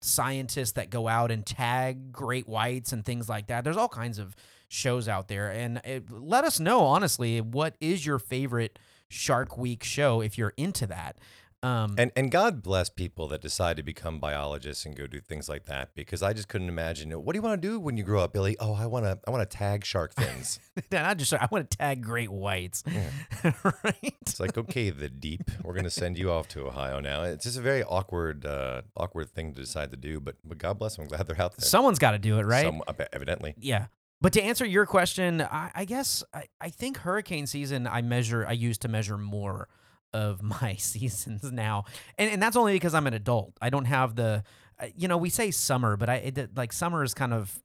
scientists 0.00 0.72
that 0.72 0.90
go 0.90 1.08
out 1.08 1.30
and 1.30 1.44
tag 1.44 2.12
great 2.12 2.48
whites 2.48 2.92
and 2.92 3.04
things 3.04 3.28
like 3.28 3.48
that. 3.48 3.64
There's 3.64 3.76
all 3.76 3.88
kinds 3.88 4.18
of 4.18 4.34
shows 4.68 5.08
out 5.08 5.28
there, 5.28 5.50
and 5.50 5.78
it, 5.84 6.10
let 6.10 6.44
us 6.44 6.58
know 6.58 6.80
honestly 6.80 7.40
what 7.40 7.76
is 7.80 8.04
your 8.04 8.18
favorite 8.18 8.78
Shark 9.08 9.56
Week 9.56 9.84
show 9.84 10.20
if 10.20 10.36
you're 10.36 10.54
into 10.56 10.86
that. 10.88 11.18
Um, 11.66 11.94
and 11.98 12.12
and 12.14 12.30
God 12.30 12.62
bless 12.62 12.88
people 12.88 13.26
that 13.28 13.40
decide 13.40 13.76
to 13.76 13.82
become 13.82 14.20
biologists 14.20 14.84
and 14.84 14.94
go 14.94 15.06
do 15.06 15.20
things 15.20 15.48
like 15.48 15.66
that 15.66 15.94
because 15.94 16.22
I 16.22 16.32
just 16.32 16.48
couldn't 16.48 16.68
imagine. 16.68 17.10
What 17.10 17.32
do 17.32 17.38
you 17.38 17.42
want 17.42 17.60
to 17.60 17.68
do 17.68 17.80
when 17.80 17.96
you 17.96 18.04
grow 18.04 18.22
up, 18.22 18.32
Billy? 18.32 18.56
Oh, 18.60 18.74
I 18.74 18.86
want 18.86 19.04
to 19.04 19.18
I 19.26 19.30
want 19.30 19.48
to 19.48 19.56
tag 19.56 19.84
shark 19.84 20.14
fins. 20.18 20.60
I 20.92 21.14
just 21.14 21.32
I 21.34 21.48
want 21.50 21.68
to 21.70 21.76
tag 21.76 22.02
great 22.02 22.30
whites, 22.30 22.84
right? 23.44 24.14
It's 24.22 24.38
like, 24.38 24.56
okay, 24.56 24.90
the 24.90 25.08
deep, 25.08 25.50
we're 25.64 25.72
going 25.72 25.84
to 25.84 25.90
send 25.90 26.18
you 26.18 26.30
off 26.30 26.46
to 26.48 26.66
Ohio 26.66 27.00
now. 27.00 27.22
It's 27.24 27.44
just 27.44 27.58
a 27.58 27.62
very 27.62 27.82
awkward, 27.82 28.46
uh, 28.46 28.82
awkward 28.96 29.30
thing 29.30 29.52
to 29.54 29.60
decide 29.60 29.90
to 29.90 29.96
do. 29.96 30.20
But, 30.20 30.36
but 30.44 30.58
God 30.58 30.78
bless 30.78 30.96
them. 30.96 31.04
I'm 31.04 31.08
glad 31.08 31.26
they're 31.26 31.40
out 31.40 31.56
there. 31.56 31.66
Someone's 31.66 31.98
got 31.98 32.12
to 32.12 32.18
do 32.18 32.38
it, 32.38 32.42
right? 32.42 32.66
Some, 32.66 32.82
evidently. 33.12 33.54
Yeah. 33.58 33.86
But 34.20 34.32
to 34.34 34.42
answer 34.42 34.64
your 34.64 34.86
question, 34.86 35.42
I, 35.42 35.70
I 35.74 35.84
guess 35.84 36.24
I, 36.32 36.44
I 36.60 36.70
think 36.70 36.98
hurricane 36.98 37.46
season 37.46 37.86
I 37.86 38.02
measure 38.02 38.46
I 38.46 38.52
use 38.52 38.78
to 38.78 38.88
measure 38.88 39.18
more 39.18 39.68
of 40.12 40.42
my 40.42 40.74
seasons 40.78 41.50
now, 41.50 41.84
and 42.18 42.30
and 42.30 42.42
that's 42.42 42.56
only 42.56 42.72
because 42.74 42.94
I'm 42.94 43.06
an 43.06 43.14
adult. 43.14 43.56
I 43.60 43.70
don't 43.70 43.86
have 43.86 44.16
the, 44.16 44.44
uh, 44.80 44.86
you 44.96 45.08
know, 45.08 45.16
we 45.16 45.30
say 45.30 45.50
summer, 45.50 45.96
but 45.96 46.08
I 46.08 46.14
it, 46.16 46.56
like 46.56 46.72
summer 46.72 47.02
is 47.02 47.14
kind 47.14 47.32
of 47.32 47.62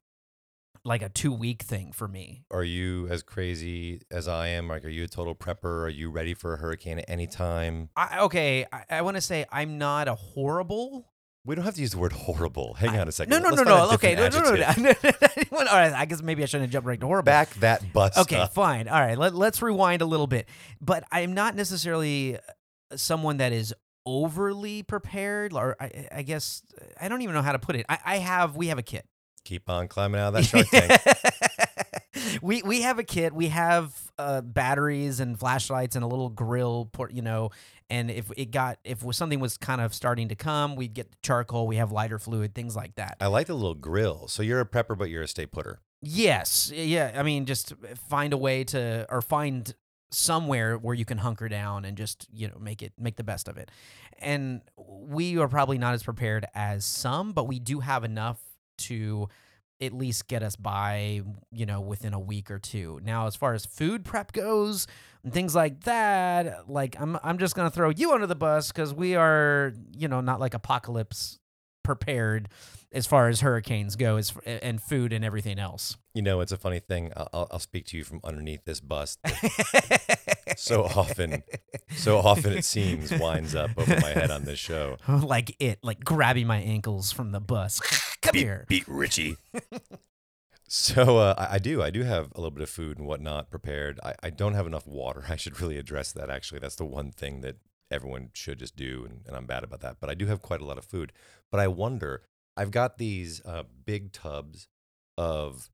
like 0.84 1.02
a 1.02 1.10
two 1.10 1.32
week 1.32 1.62
thing 1.62 1.92
for 1.92 2.08
me. 2.08 2.44
Are 2.50 2.64
you 2.64 3.08
as 3.10 3.24
crazy 3.24 4.02
as 4.10 4.28
I 4.28 4.48
am? 4.48 4.68
Like, 4.68 4.84
are 4.86 4.90
you 4.90 5.04
a 5.04 5.08
total 5.08 5.36
prepper? 5.36 5.86
Are 5.86 5.90
you 5.90 6.10
ready 6.10 6.34
for 6.34 6.54
a 6.54 6.58
hurricane 6.58 7.00
at 7.00 7.06
any 7.08 7.28
time? 7.28 7.90
I, 7.96 8.22
okay, 8.22 8.66
I, 8.72 8.84
I 8.90 9.02
want 9.02 9.18
to 9.18 9.22
say 9.22 9.46
I'm 9.52 9.78
not 9.78 10.08
a 10.08 10.16
horrible. 10.16 11.11
We 11.44 11.56
don't 11.56 11.66
have 11.66 11.74
to 11.76 11.82
use 11.82 11.92
the 11.92 11.98
word 11.98 12.14
horrible. 12.14 12.76
Hang 12.76 13.00
on 13.00 13.08
a 13.08 13.12
second. 13.12 13.32
No, 13.32 13.40
no, 13.40 13.50
Let's 13.50 13.58
no, 13.58 13.88
no. 13.88 13.94
Okay, 13.94 14.14
no, 14.14 14.30
no, 14.30 14.42
no, 14.42 14.76
no. 14.78 14.94
All 15.58 15.66
right, 15.66 15.92
I 15.92 16.06
guess 16.06 16.22
maybe 16.22 16.44
I 16.44 16.46
shouldn't 16.46 16.66
have 16.66 16.72
jumped 16.72 16.88
right 16.88 17.00
to 17.00 17.06
horrible. 17.06 17.26
Back 17.26 17.52
that 17.56 17.92
bus. 17.92 18.16
Okay, 18.16 18.38
up. 18.38 18.54
fine. 18.54 18.88
All 18.88 19.00
right, 19.00 19.18
let, 19.18 19.34
let's 19.34 19.60
rewind 19.60 20.04
a 20.04 20.06
little 20.06 20.28
bit. 20.28 20.48
But 20.80 21.04
I'm 21.12 21.34
not 21.34 21.56
necessarily 21.56 22.38
uh, 22.38 22.40
someone 22.96 23.38
that 23.38 23.54
is 23.54 23.74
overly 24.06 24.84
prepared, 24.84 25.54
or 25.54 25.76
I, 25.80 26.08
I 26.12 26.22
guess 26.22 26.62
I 27.00 27.10
don't 27.10 27.24
even 27.24 27.34
know 27.34 27.42
how 27.42 27.54
to 27.54 27.60
put 27.60 27.76
it. 27.76 27.88
I, 27.90 27.98
I 28.06 28.18
have, 28.18 28.56
we 28.56 28.68
have 28.68 28.78
a 28.78 28.84
kit. 28.84 29.06
Keep 29.44 29.68
on 29.68 29.88
climbing 29.88 30.22
out 30.22 30.28
of 30.28 30.34
that 30.36 30.44
shark 30.46 30.68
tank. 30.70 32.42
we 32.44 32.62
we 32.62 32.82
have 32.84 33.00
a 33.00 33.04
kit. 33.04 33.34
We 33.34 33.48
have 33.48 33.94
uh, 34.20 34.42
batteries 34.42 35.20
and 35.20 35.40
flashlights 35.40 35.96
and 35.96 36.04
a 36.04 36.08
little 36.08 36.30
grill, 36.30 36.88
port, 36.92 37.12
you 37.14 37.24
know. 37.24 37.50
And 37.92 38.10
if 38.10 38.32
it 38.38 38.52
got, 38.52 38.80
if 38.86 39.04
something 39.14 39.42
was 39.42 39.58
kind 39.58 39.82
of 39.82 39.94
starting 39.94 40.30
to 40.30 40.36
come, 40.36 40.78
we'd 40.78 40.94
get 40.94 41.22
charcoal. 41.22 41.68
We 41.68 41.76
have 41.76 41.92
lighter 41.92 42.18
fluid, 42.18 42.56
things 42.56 42.74
like 42.74 42.96
that. 42.96 43.18
I 43.20 43.28
like 43.28 43.48
the 43.48 43.54
little 43.54 43.76
grill. 43.76 44.30
So 44.30 44.42
you're 44.42 44.62
a 44.62 44.66
prepper, 44.66 44.98
but 44.98 45.10
you're 45.10 45.24
a 45.24 45.28
stay 45.28 45.46
putter. 45.46 45.82
Yes. 46.02 46.72
Yeah. 46.74 47.12
I 47.14 47.24
mean, 47.24 47.46
just 47.46 47.74
find 48.08 48.32
a 48.32 48.38
way 48.38 48.64
to, 48.64 49.06
or 49.10 49.22
find 49.22 49.76
somewhere 50.10 50.78
where 50.78 50.96
you 50.96 51.04
can 51.04 51.18
hunker 51.18 51.50
down 51.50 51.84
and 51.84 51.98
just, 51.98 52.28
you 52.32 52.48
know, 52.48 52.58
make 52.60 52.82
it, 52.82 52.94
make 52.98 53.18
the 53.18 53.26
best 53.26 53.50
of 53.50 53.58
it. 53.58 53.70
And 54.20 54.62
we 54.78 55.38
are 55.38 55.50
probably 55.50 55.78
not 55.78 55.94
as 55.94 56.02
prepared 56.02 56.46
as 56.56 56.86
some, 56.86 57.34
but 57.34 57.46
we 57.46 57.60
do 57.60 57.82
have 57.82 58.06
enough 58.06 58.40
to, 58.78 59.28
at 59.82 59.94
least 59.94 60.28
get 60.28 60.44
us 60.44 60.56
by, 60.56 61.22
you 61.52 61.66
know, 61.66 61.82
within 61.82 62.14
a 62.14 62.20
week 62.20 62.52
or 62.52 62.60
two. 62.60 63.00
Now, 63.04 63.28
as 63.28 63.36
far 63.36 63.54
as 63.54 63.66
food 63.66 64.06
prep 64.06 64.32
goes 64.32 64.86
and 65.24 65.34
things 65.34 65.56
like 65.56 65.84
that, 65.86 66.70
like 66.70 66.96
I'm 67.00 67.18
I'm 67.24 67.38
just 67.38 67.56
gonna 67.56 67.72
throw 67.72 67.90
you 67.90 68.12
under 68.14 68.28
the 68.28 68.36
bus 68.36 68.72
because 68.72 68.94
we 68.94 69.16
are, 69.16 69.74
you 69.98 70.08
know, 70.08 70.22
not 70.22 70.40
like 70.40 70.54
apocalypse 70.54 71.40
prepared 71.84 72.48
as 72.94 73.08
far 73.08 73.28
as 73.30 73.42
hurricanes 73.42 73.96
go, 73.96 74.18
as 74.18 74.34
and 74.46 74.82
food 74.82 75.14
and 75.14 75.24
everything 75.26 75.58
else. 75.58 75.98
You 76.14 76.22
know, 76.22 76.42
it's 76.42 76.52
a 76.52 76.58
funny 76.58 76.80
thing. 76.80 77.12
I'll- 77.16 77.30
I'll, 77.34 77.48
I'll 77.52 77.60
speak 77.60 77.86
to 77.88 77.98
you 77.98 78.04
from 78.04 78.20
underneath 78.24 78.66
this 78.66 78.82
bus. 78.82 79.18
so 80.58 80.84
often, 80.84 81.44
so 81.96 82.18
often 82.18 82.54
it 82.54 82.66
seems 82.66 83.12
winds 83.12 83.56
up 83.56 83.72
over 83.78 84.00
my 84.00 84.10
head 84.10 84.32
on 84.32 84.44
this 84.44 84.60
show. 84.60 84.98
like 85.08 85.56
it, 85.60 85.80
like 85.84 86.04
grabbing 86.04 86.48
my 86.48 86.58
ankles 86.58 87.12
from 87.12 87.32
the 87.32 87.40
bus. 87.40 87.80
Come 88.22 88.36
here. 88.36 88.66
Beat 88.68 88.88
Richie. 88.88 89.38
so 90.68 91.18
uh, 91.18 91.36
I, 91.38 91.56
I 91.56 91.60
do. 91.60 91.82
I 91.82 91.90
do 91.90 92.04
have 92.04 92.32
a 92.36 92.38
little 92.38 92.52
bit 92.52 92.64
of 92.64 92.70
food 92.70 92.98
and 92.98 93.08
whatnot 93.08 93.50
prepared. 93.50 94.00
I, 94.04 94.14
I 94.24 94.30
don't 94.30 94.54
have 94.54 94.68
enough 94.68 94.88
water. 94.88 95.26
I 95.30 95.36
should 95.36 95.60
really 95.60 95.78
address 95.78 96.12
that. 96.14 96.30
Actually, 96.30 96.60
that's 96.60 96.76
the 96.76 96.86
one 96.86 97.12
thing 97.12 97.42
that 97.42 97.58
everyone 97.90 98.30
should 98.34 98.60
just 98.60 98.76
do, 98.76 99.06
and, 99.10 99.22
and 99.28 99.36
I'm 99.36 99.46
bad 99.46 99.64
about 99.64 99.82
that. 99.82 99.98
But 100.00 100.10
I 100.10 100.14
do 100.14 100.28
have 100.28 100.42
quite 100.42 100.62
a 100.62 100.66
lot 100.66 100.78
of 100.78 100.86
food. 100.86 101.12
But 101.52 101.60
I 101.60 101.68
wonder. 101.68 102.24
I've 102.58 102.72
got 102.72 102.98
these 102.98 103.42
uh, 103.46 103.64
big 103.86 104.12
tubs 104.12 104.68
of, 105.18 105.71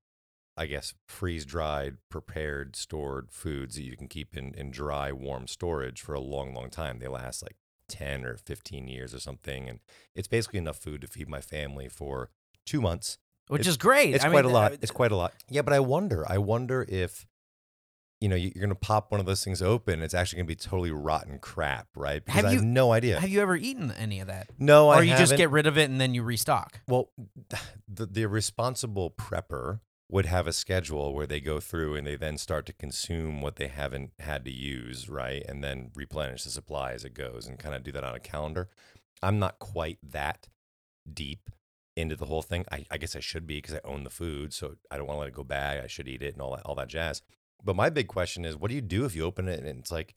I 0.58 0.66
guess, 0.66 0.94
freeze 1.08 1.46
dried, 1.46 1.98
prepared, 2.10 2.76
stored 2.76 3.32
foods 3.32 3.76
that 3.76 3.84
you 3.84 3.96
can 3.96 4.08
keep 4.08 4.36
in, 4.36 4.54
in 4.56 4.72
dry, 4.72 5.12
warm 5.12 5.48
storage 5.48 6.02
for 6.02 6.14
a 6.16 6.20
long, 6.20 6.54
long 6.54 6.70
time. 6.72 6.98
They 7.00 7.08
last 7.08 7.44
like 7.44 7.56
10 7.90 8.26
or 8.26 8.38
15 8.38 8.88
years 8.88 9.14
or 9.14 9.20
something. 9.20 9.70
And 9.70 9.80
it's 10.16 10.28
basically 10.28 10.58
enough 10.60 10.78
food 10.78 11.02
to 11.02 11.08
feed 11.08 11.30
my 11.30 11.42
family 11.42 11.88
for 11.88 12.32
two 12.66 12.82
months. 12.82 13.18
Which 13.50 13.62
It's- 13.62 13.72
is 13.74 13.78
great. 13.78 14.16
It's 14.16 14.26
I 14.26 14.30
quite 14.30 14.46
mean, 14.46 14.52
a 14.52 14.54
lot. 14.56 14.72
uh, 14.74 14.78
It's 14.82 14.92
quite 14.92 15.12
a 15.12 15.16
lot. 15.16 15.34
Yeah, 15.48 15.62
but 15.62 15.74
I 15.74 15.80
wonder. 15.80 16.26
I 16.30 16.38
wonder 16.40 16.86
if, 16.90 17.26
you 18.20 18.28
know, 18.28 18.36
you- 18.36 18.52
you're 18.56 18.62
going 18.66 18.70
to 18.70 18.76
pop 18.76 19.12
one 19.12 19.20
of 19.22 19.26
those 19.26 19.44
things 19.44 19.62
open. 19.62 20.02
It's 20.02 20.14
actually 20.16 20.38
going 20.38 20.48
to 20.48 20.52
be 20.52 20.56
totally 20.56 20.92
rotten 20.92 21.38
crap, 21.40 21.88
right? 21.96 22.26
Because 22.26 22.36
Have 22.42 22.46
I 22.46 22.54
have 22.56 22.62
you- 22.64 22.68
no 22.68 22.92
idea. 22.92 23.20
Have 23.22 23.30
you 23.30 23.42
ever 23.42 23.56
eaten 23.56 23.92
any 23.92 24.20
of 24.20 24.28
that? 24.28 24.50
no, 24.58 24.90
I 24.90 24.98
or 25.00 25.04
you 25.04 25.12
just 25.12 25.22
haven't. 25.32 25.38
get 25.38 25.52
rid 25.52 25.68
of 25.68 25.78
it 25.78 25.90
and 25.90 26.02
then 26.02 26.14
you 26.16 26.24
restock? 26.24 26.82
Well, 26.88 27.12
the, 27.88 28.08
the 28.08 28.26
responsible 28.26 29.12
prepper 29.12 29.80
would 30.10 30.26
have 30.26 30.48
a 30.48 30.54
schedule 30.54 31.14
where 31.14 31.28
they 31.28 31.42
go 31.42 31.60
through 31.60 31.96
and 31.96 32.08
they 32.08 32.16
then 32.16 32.38
start 32.38 32.66
to 32.66 32.74
consume 32.74 33.42
what 33.42 33.58
they 33.58 33.68
haven't 33.68 34.12
had 34.20 34.46
to 34.46 34.52
use, 34.52 35.10
right? 35.10 35.44
And 35.48 35.64
then 35.64 35.92
replenish 35.96 36.44
the 36.44 36.50
supply 36.50 36.94
as 36.94 37.04
it 37.04 37.14
goes 37.14 37.46
and 37.46 37.60
kind 37.60 37.76
of 37.76 37.84
do 37.84 37.92
that 37.92 38.04
on 38.06 38.16
a 38.16 38.20
calendar. 38.20 38.70
I'm 39.22 39.38
not 39.38 39.60
quite 39.60 39.98
that 40.02 40.48
deep 41.12 41.50
into 41.98 42.16
the 42.16 42.26
whole 42.26 42.42
thing. 42.42 42.64
I, 42.72 42.86
I 42.90 42.98
guess 42.98 43.16
I 43.16 43.20
should 43.20 43.46
be 43.46 43.58
because 43.58 43.76
I 43.76 43.82
own 43.84 44.04
the 44.04 44.10
food, 44.10 44.54
so 44.54 44.76
I 44.90 44.98
don't 44.98 45.08
want 45.08 45.18
to 45.18 45.22
let 45.22 45.30
it 45.30 45.34
go 45.34 45.44
bad. 45.44 45.84
I 45.84 45.88
should 45.88 46.08
eat 46.08 46.22
it 46.22 46.34
and 46.34 46.42
all 46.42 46.56
that, 46.56 46.64
all 46.66 46.76
that 46.76 46.88
jazz. 46.88 47.22
But 47.64 47.76
my 47.76 47.90
big 47.90 48.08
question 48.08 48.46
is, 48.46 48.56
what 48.56 48.70
do 48.70 48.76
you 48.76 48.82
do 48.82 49.04
if 49.04 49.16
you 49.16 49.24
open 49.24 49.48
it 49.50 49.60
and 49.60 49.80
it's 49.80 49.92
like 49.92 50.16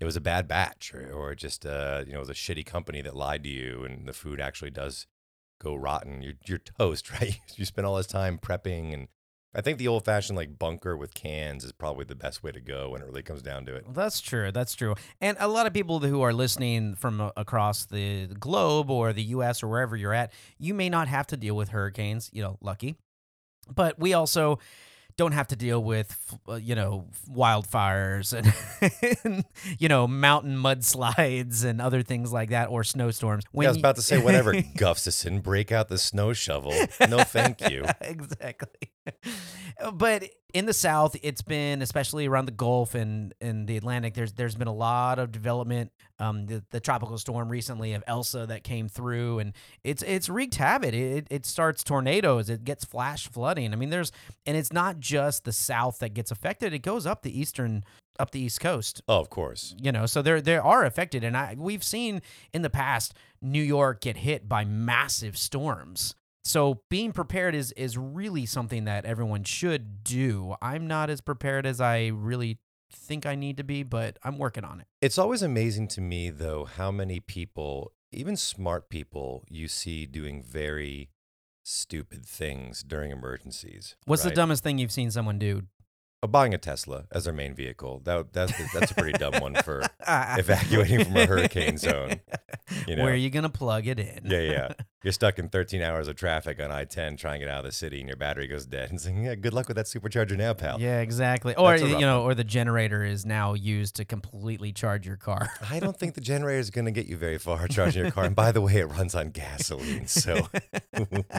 it 0.00 0.04
was 0.04 0.16
a 0.16 0.20
bad 0.20 0.46
batch, 0.46 0.92
or, 0.94 1.10
or 1.12 1.34
just 1.34 1.64
uh, 1.64 2.04
you 2.06 2.12
know, 2.12 2.18
it 2.18 2.26
was 2.26 2.30
a 2.30 2.34
shitty 2.34 2.66
company 2.66 3.00
that 3.02 3.16
lied 3.16 3.42
to 3.44 3.48
you, 3.48 3.84
and 3.84 4.06
the 4.06 4.12
food 4.12 4.40
actually 4.40 4.70
does 4.70 5.06
go 5.58 5.74
rotten. 5.74 6.22
You're 6.22 6.34
you're 6.46 6.58
toast, 6.58 7.10
right? 7.20 7.38
You 7.56 7.64
spend 7.64 7.86
all 7.86 7.96
this 7.96 8.06
time 8.06 8.38
prepping, 8.38 8.92
and 8.94 9.08
I 9.54 9.60
think 9.60 9.78
the 9.78 9.88
old 9.88 10.04
fashioned 10.04 10.36
like 10.36 10.58
bunker 10.58 10.96
with 10.96 11.14
cans 11.14 11.64
is 11.64 11.72
probably 11.72 12.04
the 12.04 12.14
best 12.14 12.42
way 12.42 12.52
to 12.52 12.60
go 12.60 12.90
when 12.90 13.02
it 13.02 13.06
really 13.06 13.22
comes 13.22 13.42
down 13.42 13.66
to 13.66 13.74
it. 13.74 13.84
Well, 13.84 13.94
that's 13.94 14.20
true. 14.20 14.52
That's 14.52 14.74
true. 14.74 14.94
And 15.20 15.36
a 15.40 15.48
lot 15.48 15.66
of 15.66 15.72
people 15.72 16.00
who 16.00 16.22
are 16.22 16.32
listening 16.32 16.94
from 16.94 17.32
across 17.36 17.86
the 17.86 18.26
globe 18.26 18.90
or 18.90 19.12
the 19.12 19.22
U.S. 19.24 19.62
or 19.62 19.68
wherever 19.68 19.96
you're 19.96 20.14
at, 20.14 20.32
you 20.58 20.74
may 20.74 20.88
not 20.88 21.08
have 21.08 21.26
to 21.28 21.36
deal 21.36 21.56
with 21.56 21.70
hurricanes. 21.70 22.30
You 22.32 22.42
know, 22.42 22.58
lucky. 22.60 22.96
But 23.74 23.98
we 23.98 24.14
also 24.14 24.58
don't 25.18 25.32
have 25.32 25.48
to 25.48 25.56
deal 25.56 25.82
with, 25.82 26.38
uh, 26.48 26.54
you 26.54 26.74
know, 26.76 27.04
wildfires 27.28 28.32
and, 28.32 29.18
and, 29.24 29.44
you 29.78 29.88
know, 29.88 30.06
mountain 30.06 30.56
mudslides 30.56 31.64
and 31.64 31.82
other 31.82 32.02
things 32.02 32.32
like 32.32 32.50
that 32.50 32.70
or 32.70 32.84
snowstorms. 32.84 33.44
yeah, 33.52 33.64
I 33.64 33.68
was 33.68 33.76
about 33.76 33.96
to 33.96 34.02
say 34.02 34.22
whatever, 34.22 34.54
Gustafson, 34.76 35.40
break 35.40 35.72
out 35.72 35.88
the 35.88 35.98
snow 35.98 36.32
shovel. 36.32 36.72
No, 37.08 37.18
thank 37.18 37.68
you. 37.68 37.84
exactly. 38.00 38.92
But 39.92 40.24
in 40.54 40.66
the 40.66 40.72
South, 40.72 41.14
it's 41.22 41.42
been 41.42 41.82
especially 41.82 42.26
around 42.26 42.46
the 42.46 42.52
Gulf 42.52 42.96
and 42.96 43.32
and 43.40 43.68
the 43.68 43.76
Atlantic. 43.76 44.14
There's 44.14 44.32
there's 44.32 44.56
been 44.56 44.66
a 44.66 44.74
lot 44.74 45.20
of 45.20 45.30
development. 45.30 45.92
Um, 46.18 46.46
the, 46.46 46.64
the 46.70 46.80
tropical 46.80 47.16
storm 47.16 47.48
recently 47.48 47.92
of 47.92 48.02
Elsa 48.08 48.44
that 48.46 48.64
came 48.64 48.88
through, 48.88 49.38
and 49.38 49.52
it's 49.84 50.02
it's 50.02 50.28
wreaked 50.28 50.56
havoc. 50.56 50.94
It 50.94 51.28
it 51.30 51.46
starts 51.46 51.84
tornadoes. 51.84 52.50
It 52.50 52.64
gets 52.64 52.84
flash 52.84 53.28
flooding. 53.28 53.72
I 53.72 53.76
mean, 53.76 53.90
there's 53.90 54.10
and 54.46 54.56
it's 54.56 54.72
not 54.72 54.98
just 54.98 55.44
the 55.44 55.52
South 55.52 56.00
that 56.00 56.12
gets 56.12 56.32
affected. 56.32 56.72
It 56.72 56.80
goes 56.80 57.06
up 57.06 57.22
the 57.22 57.38
eastern 57.40 57.84
up 58.18 58.32
the 58.32 58.40
East 58.40 58.60
Coast 58.60 59.00
Oh, 59.06 59.20
of 59.20 59.30
course. 59.30 59.76
you 59.80 59.92
know 59.92 60.06
so 60.06 60.22
they're 60.22 60.40
they 60.40 60.56
are 60.56 60.84
affected 60.84 61.22
and 61.22 61.36
i 61.36 61.54
we've 61.56 61.84
seen 61.84 62.20
in 62.52 62.62
the 62.62 62.70
past 62.70 63.14
new 63.40 63.62
york 63.62 64.00
get 64.00 64.16
hit 64.16 64.48
by 64.48 64.64
massive 64.64 65.38
storms 65.38 66.16
so 66.48 66.80
being 66.88 67.12
prepared 67.12 67.54
is 67.54 67.72
is 67.72 67.96
really 67.98 68.46
something 68.46 68.84
that 68.84 69.04
everyone 69.04 69.44
should 69.44 70.02
do 70.02 70.54
i'm 70.62 70.86
not 70.86 71.10
as 71.10 71.20
prepared 71.20 71.66
as 71.66 71.80
i 71.80 72.06
really 72.06 72.58
think 72.90 73.26
i 73.26 73.34
need 73.34 73.56
to 73.56 73.62
be 73.64 73.82
but 73.82 74.18
i'm 74.24 74.38
working 74.38 74.64
on 74.64 74.80
it 74.80 74.86
It's 75.02 75.18
always 75.18 75.42
amazing 75.42 75.88
to 75.88 76.00
me, 76.00 76.30
though, 76.30 76.64
how 76.64 76.90
many 76.90 77.20
people, 77.20 77.92
even 78.12 78.34
smart 78.36 78.88
people, 78.88 79.44
you 79.50 79.68
see 79.68 80.06
doing 80.06 80.42
very 80.42 81.10
stupid 81.62 82.24
things 82.24 82.82
during 82.82 83.10
emergencies. 83.10 83.94
what's 84.06 84.22
the 84.22 84.30
dumbest 84.30 84.62
thing 84.64 84.78
you've 84.78 84.90
seen 84.90 85.10
someone 85.10 85.38
do 85.38 85.62
buying 86.26 86.52
a 86.52 86.58
Tesla 86.58 87.04
as 87.12 87.24
their 87.24 87.32
main 87.32 87.54
vehicle. 87.54 88.00
That 88.04 88.32
that's 88.32 88.52
that's 88.72 88.90
a 88.90 88.94
pretty 88.94 89.16
dumb 89.18 89.40
one 89.40 89.54
for 89.56 89.82
evacuating 90.08 91.04
from 91.04 91.16
a 91.16 91.26
hurricane 91.26 91.78
zone. 91.78 92.20
You 92.86 92.96
know? 92.96 93.04
where 93.04 93.12
are 93.12 93.16
you 93.16 93.30
gonna 93.30 93.48
plug 93.48 93.86
it 93.86 94.00
in 94.00 94.22
Yeah, 94.24 94.40
yeah. 94.40 94.68
You're 95.04 95.12
stuck 95.12 95.38
in 95.38 95.48
13 95.48 95.80
hours 95.80 96.08
of 96.08 96.16
traffic 96.16 96.60
on 96.60 96.72
I-10 96.72 97.16
trying 97.18 97.38
to 97.38 97.46
get 97.46 97.54
out 97.54 97.60
of 97.60 97.66
the 97.66 97.72
city, 97.72 98.00
and 98.00 98.08
your 98.08 98.16
battery 98.16 98.48
goes 98.48 98.66
dead. 98.66 98.90
And 98.90 99.00
saying, 99.00 99.22
"Yeah, 99.22 99.36
good 99.36 99.54
luck 99.54 99.68
with 99.68 99.76
that 99.76 99.86
supercharger 99.86 100.36
now, 100.36 100.54
pal." 100.54 100.80
yeah 100.80 101.00
exactly 101.00 101.54
or 101.54 101.76
you 101.76 102.00
know 102.00 102.22
or 102.24 102.34
the 102.34 102.44
generator 102.44 103.04
is 103.04 103.24
now 103.24 103.54
used 103.54 103.94
to 103.96 104.04
completely 104.04 104.72
charge 104.72 105.06
your 105.06 105.16
car 105.16 105.50
I 105.70 105.78
don't 105.78 105.96
think 105.96 106.14
the 106.14 106.20
generator 106.20 106.58
is 106.58 106.70
going 106.70 106.86
to 106.86 106.90
get 106.90 107.06
you 107.06 107.16
very 107.16 107.38
far 107.38 107.68
charging 107.68 108.02
your 108.02 108.12
car. 108.12 108.24
And 108.24 108.34
by 108.34 108.52
the 108.52 108.60
way, 108.60 108.76
it 108.76 108.86
runs 108.86 109.14
on 109.14 109.30
gasoline, 109.30 110.06
so 110.06 110.48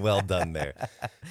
well 0.01 0.21
done 0.21 0.53
there. 0.53 0.73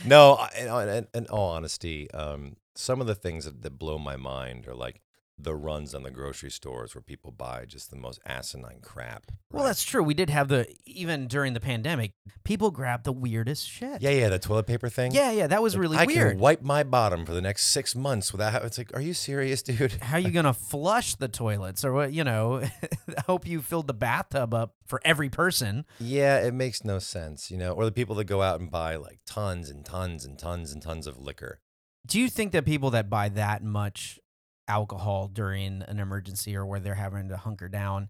No, 0.04 0.38
in, 0.58 0.68
in, 0.68 1.06
in 1.14 1.26
all 1.26 1.50
honesty, 1.50 2.10
um, 2.12 2.56
some 2.78 3.00
of 3.00 3.06
the 3.06 3.14
things 3.14 3.44
that, 3.44 3.62
that 3.62 3.78
blow 3.78 3.98
my 3.98 4.16
mind 4.16 4.68
are 4.68 4.74
like 4.74 5.00
the 5.40 5.54
runs 5.54 5.94
on 5.94 6.02
the 6.02 6.10
grocery 6.10 6.50
stores 6.50 6.96
where 6.96 7.02
people 7.02 7.30
buy 7.30 7.64
just 7.64 7.90
the 7.90 7.96
most 7.96 8.18
asinine 8.26 8.80
crap. 8.82 9.30
Well, 9.52 9.62
right? 9.62 9.68
that's 9.68 9.84
true. 9.84 10.02
We 10.02 10.12
did 10.14 10.30
have 10.30 10.48
the 10.48 10.66
even 10.84 11.28
during 11.28 11.54
the 11.54 11.60
pandemic, 11.60 12.12
people 12.42 12.72
grabbed 12.72 13.04
the 13.04 13.12
weirdest 13.12 13.68
shit. 13.68 14.02
yeah, 14.02 14.10
yeah, 14.10 14.28
the 14.30 14.40
toilet 14.40 14.66
paper 14.66 14.88
thing. 14.88 15.12
yeah, 15.12 15.30
yeah. 15.30 15.46
That 15.46 15.62
was 15.62 15.74
Like, 15.74 15.80
really 15.82 15.96
I 15.96 16.04
weird. 16.06 16.32
can 16.32 16.40
wipe 16.40 16.62
my 16.62 16.82
bottom 16.82 17.24
for 17.24 17.34
the 17.34 17.40
next 17.40 17.66
six 17.66 17.94
months 17.94 18.32
without. 18.32 18.52
having 18.52 18.66
It's 18.66 18.78
like, 18.78 18.92
are 18.96 19.00
you 19.00 19.14
serious, 19.14 19.62
dude? 19.62 19.92
How 20.02 20.16
are 20.16 20.20
you 20.20 20.30
gonna 20.32 20.52
flush 20.72 21.14
the 21.14 21.28
toilets, 21.28 21.84
or 21.84 21.92
what? 21.92 22.12
You 22.12 22.24
know, 22.24 22.62
I 22.62 23.20
hope 23.26 23.46
you 23.46 23.60
filled 23.62 23.86
the 23.86 23.94
bathtub 23.94 24.52
up 24.54 24.74
for 24.86 25.00
every 25.04 25.28
person. 25.30 25.84
Yeah, 26.00 26.38
it 26.40 26.52
makes 26.52 26.82
no 26.84 26.98
sense, 26.98 27.48
you 27.48 27.58
know. 27.58 27.72
Or 27.72 27.84
the 27.84 27.92
people 27.92 28.16
that 28.16 28.24
go 28.24 28.42
out 28.42 28.58
and 28.58 28.70
buy 28.72 28.96
like 28.96 29.20
tons 29.24 29.70
and 29.70 29.84
tons 29.84 30.24
and 30.24 30.36
tons 30.36 30.72
and 30.72 30.82
tons 30.82 31.06
of 31.06 31.16
liquor. 31.16 31.60
Do 32.08 32.18
you 32.18 32.28
think 32.28 32.52
that 32.52 32.64
people 32.64 32.90
that 32.90 33.08
buy 33.10 33.28
that 33.30 33.62
much 33.62 34.18
alcohol 34.66 35.28
during 35.28 35.82
an 35.82 35.98
emergency 35.98 36.56
or 36.56 36.64
where 36.66 36.80
they're 36.80 36.94
having 36.94 37.28
to 37.28 37.36
hunker 37.36 37.68
down 37.68 38.08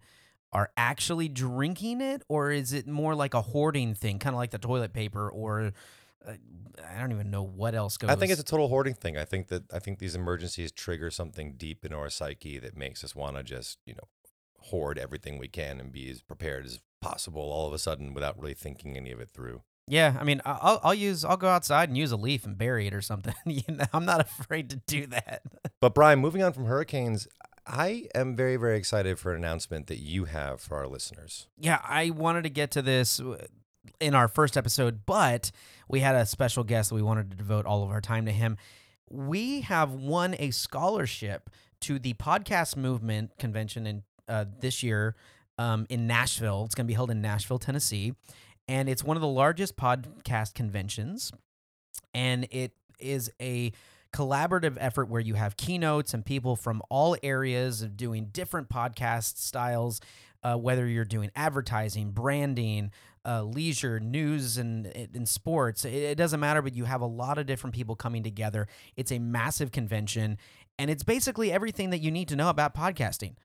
are 0.51 0.71
actually 0.75 1.27
drinking 1.27 2.01
it, 2.01 2.23
or 2.27 2.51
is 2.51 2.73
it 2.73 2.87
more 2.87 3.13
like 3.13 3.33
a 3.33 3.41
hoarding 3.41 3.93
thing, 3.93 4.17
kind 4.17 4.33
of 4.33 4.37
like 4.37 4.51
the 4.51 4.57
toilet 4.57 4.93
paper, 4.93 5.29
or 5.29 5.73
uh, 6.27 6.33
I 6.89 6.99
don't 6.99 7.11
even 7.11 7.29
know 7.29 7.43
what 7.43 7.75
else 7.75 7.97
goes. 7.97 8.09
I 8.09 8.15
think 8.15 8.31
it's 8.31 8.41
a 8.41 8.45
total 8.45 8.67
hoarding 8.67 8.95
thing. 8.95 9.17
I 9.17 9.25
think 9.25 9.47
that 9.49 9.71
I 9.71 9.79
think 9.79 9.99
these 9.99 10.15
emergencies 10.15 10.71
trigger 10.71 11.11
something 11.11 11.53
deep 11.55 11.85
in 11.85 11.93
our 11.93 12.09
psyche 12.09 12.57
that 12.59 12.75
makes 12.75 13.03
us 13.03 13.15
want 13.15 13.37
to 13.37 13.43
just, 13.43 13.77
you 13.85 13.93
know, 13.93 14.07
hoard 14.57 14.97
everything 14.97 15.37
we 15.37 15.47
can 15.47 15.79
and 15.79 15.91
be 15.91 16.09
as 16.09 16.21
prepared 16.21 16.65
as 16.65 16.79
possible 17.01 17.41
all 17.41 17.67
of 17.67 17.73
a 17.73 17.79
sudden 17.79 18.13
without 18.13 18.39
really 18.39 18.53
thinking 18.53 18.97
any 18.97 19.11
of 19.11 19.19
it 19.19 19.29
through. 19.29 19.61
Yeah, 19.89 20.15
I 20.19 20.23
mean, 20.23 20.41
I'll 20.45 20.79
I'll 20.83 20.93
use 20.93 21.25
I'll 21.25 21.37
go 21.37 21.47
outside 21.47 21.89
and 21.89 21.97
use 21.97 22.11
a 22.11 22.17
leaf 22.17 22.45
and 22.45 22.57
bury 22.57 22.87
it 22.87 22.93
or 22.93 23.01
something. 23.01 23.33
you 23.45 23.63
know, 23.67 23.85
I'm 23.91 24.05
not 24.05 24.21
afraid 24.39 24.69
to 24.69 24.75
do 24.87 25.07
that. 25.07 25.41
But 25.81 25.95
Brian, 25.95 26.19
moving 26.19 26.43
on 26.43 26.53
from 26.53 26.65
hurricanes, 26.65 27.27
I 27.65 28.07
am 28.13 28.35
very 28.35 28.55
very 28.55 28.77
excited 28.77 29.17
for 29.19 29.31
an 29.33 29.37
announcement 29.37 29.87
that 29.87 29.97
you 29.97 30.25
have 30.25 30.61
for 30.61 30.77
our 30.77 30.87
listeners. 30.87 31.47
Yeah, 31.57 31.79
I 31.83 32.11
wanted 32.11 32.43
to 32.43 32.49
get 32.49 32.71
to 32.71 32.81
this 32.81 33.19
in 33.99 34.13
our 34.13 34.27
first 34.27 34.57
episode, 34.57 35.05
but 35.05 35.51
we 35.87 36.01
had 36.01 36.15
a 36.15 36.25
special 36.25 36.63
guest 36.63 36.89
that 36.89 36.95
we 36.95 37.01
wanted 37.01 37.31
to 37.31 37.37
devote 37.37 37.65
all 37.65 37.83
of 37.83 37.89
our 37.89 38.01
time 38.01 38.25
to 38.25 38.31
him. 38.31 38.57
We 39.09 39.61
have 39.61 39.91
won 39.91 40.35
a 40.37 40.51
scholarship 40.51 41.49
to 41.81 41.97
the 41.97 42.13
podcast 42.13 42.77
movement 42.77 43.31
convention 43.39 43.87
in 43.87 44.03
uh, 44.27 44.45
this 44.59 44.83
year 44.83 45.15
um, 45.57 45.87
in 45.89 46.07
Nashville. 46.07 46.63
It's 46.65 46.75
going 46.75 46.85
to 46.85 46.87
be 46.87 46.93
held 46.93 47.09
in 47.09 47.21
Nashville, 47.21 47.59
Tennessee, 47.59 48.13
and 48.69 48.87
it's 48.87 49.03
one 49.03 49.17
of 49.17 49.21
the 49.21 49.27
largest 49.27 49.75
podcast 49.75 50.53
conventions. 50.53 51.31
and 52.13 52.47
it 52.51 52.71
is 52.99 53.31
a 53.41 53.71
collaborative 54.13 54.75
effort 54.79 55.09
where 55.09 55.21
you 55.21 55.33
have 55.35 55.55
keynotes 55.57 56.13
and 56.13 56.25
people 56.25 56.55
from 56.55 56.81
all 56.89 57.15
areas 57.23 57.81
of 57.81 57.95
doing 57.97 58.25
different 58.31 58.69
podcast 58.69 59.37
styles 59.37 59.99
uh, 60.43 60.55
whether 60.55 60.87
you're 60.87 61.05
doing 61.05 61.29
advertising 61.35 62.11
branding 62.11 62.91
uh, 63.25 63.43
leisure 63.43 63.99
news 63.99 64.57
and, 64.57 64.87
and 64.87 65.27
sports 65.29 65.85
it, 65.85 65.93
it 65.93 66.15
doesn't 66.15 66.39
matter 66.39 66.61
but 66.61 66.73
you 66.75 66.85
have 66.85 67.01
a 67.01 67.05
lot 67.05 67.37
of 67.37 67.45
different 67.45 67.75
people 67.75 67.95
coming 67.95 68.23
together 68.23 68.67
it's 68.95 69.11
a 69.11 69.19
massive 69.19 69.71
convention 69.71 70.37
and 70.79 70.89
it's 70.89 71.03
basically 71.03 71.51
everything 71.51 71.89
that 71.91 71.99
you 71.99 72.09
need 72.11 72.27
to 72.27 72.35
know 72.35 72.49
about 72.49 72.73
podcasting 72.73 73.35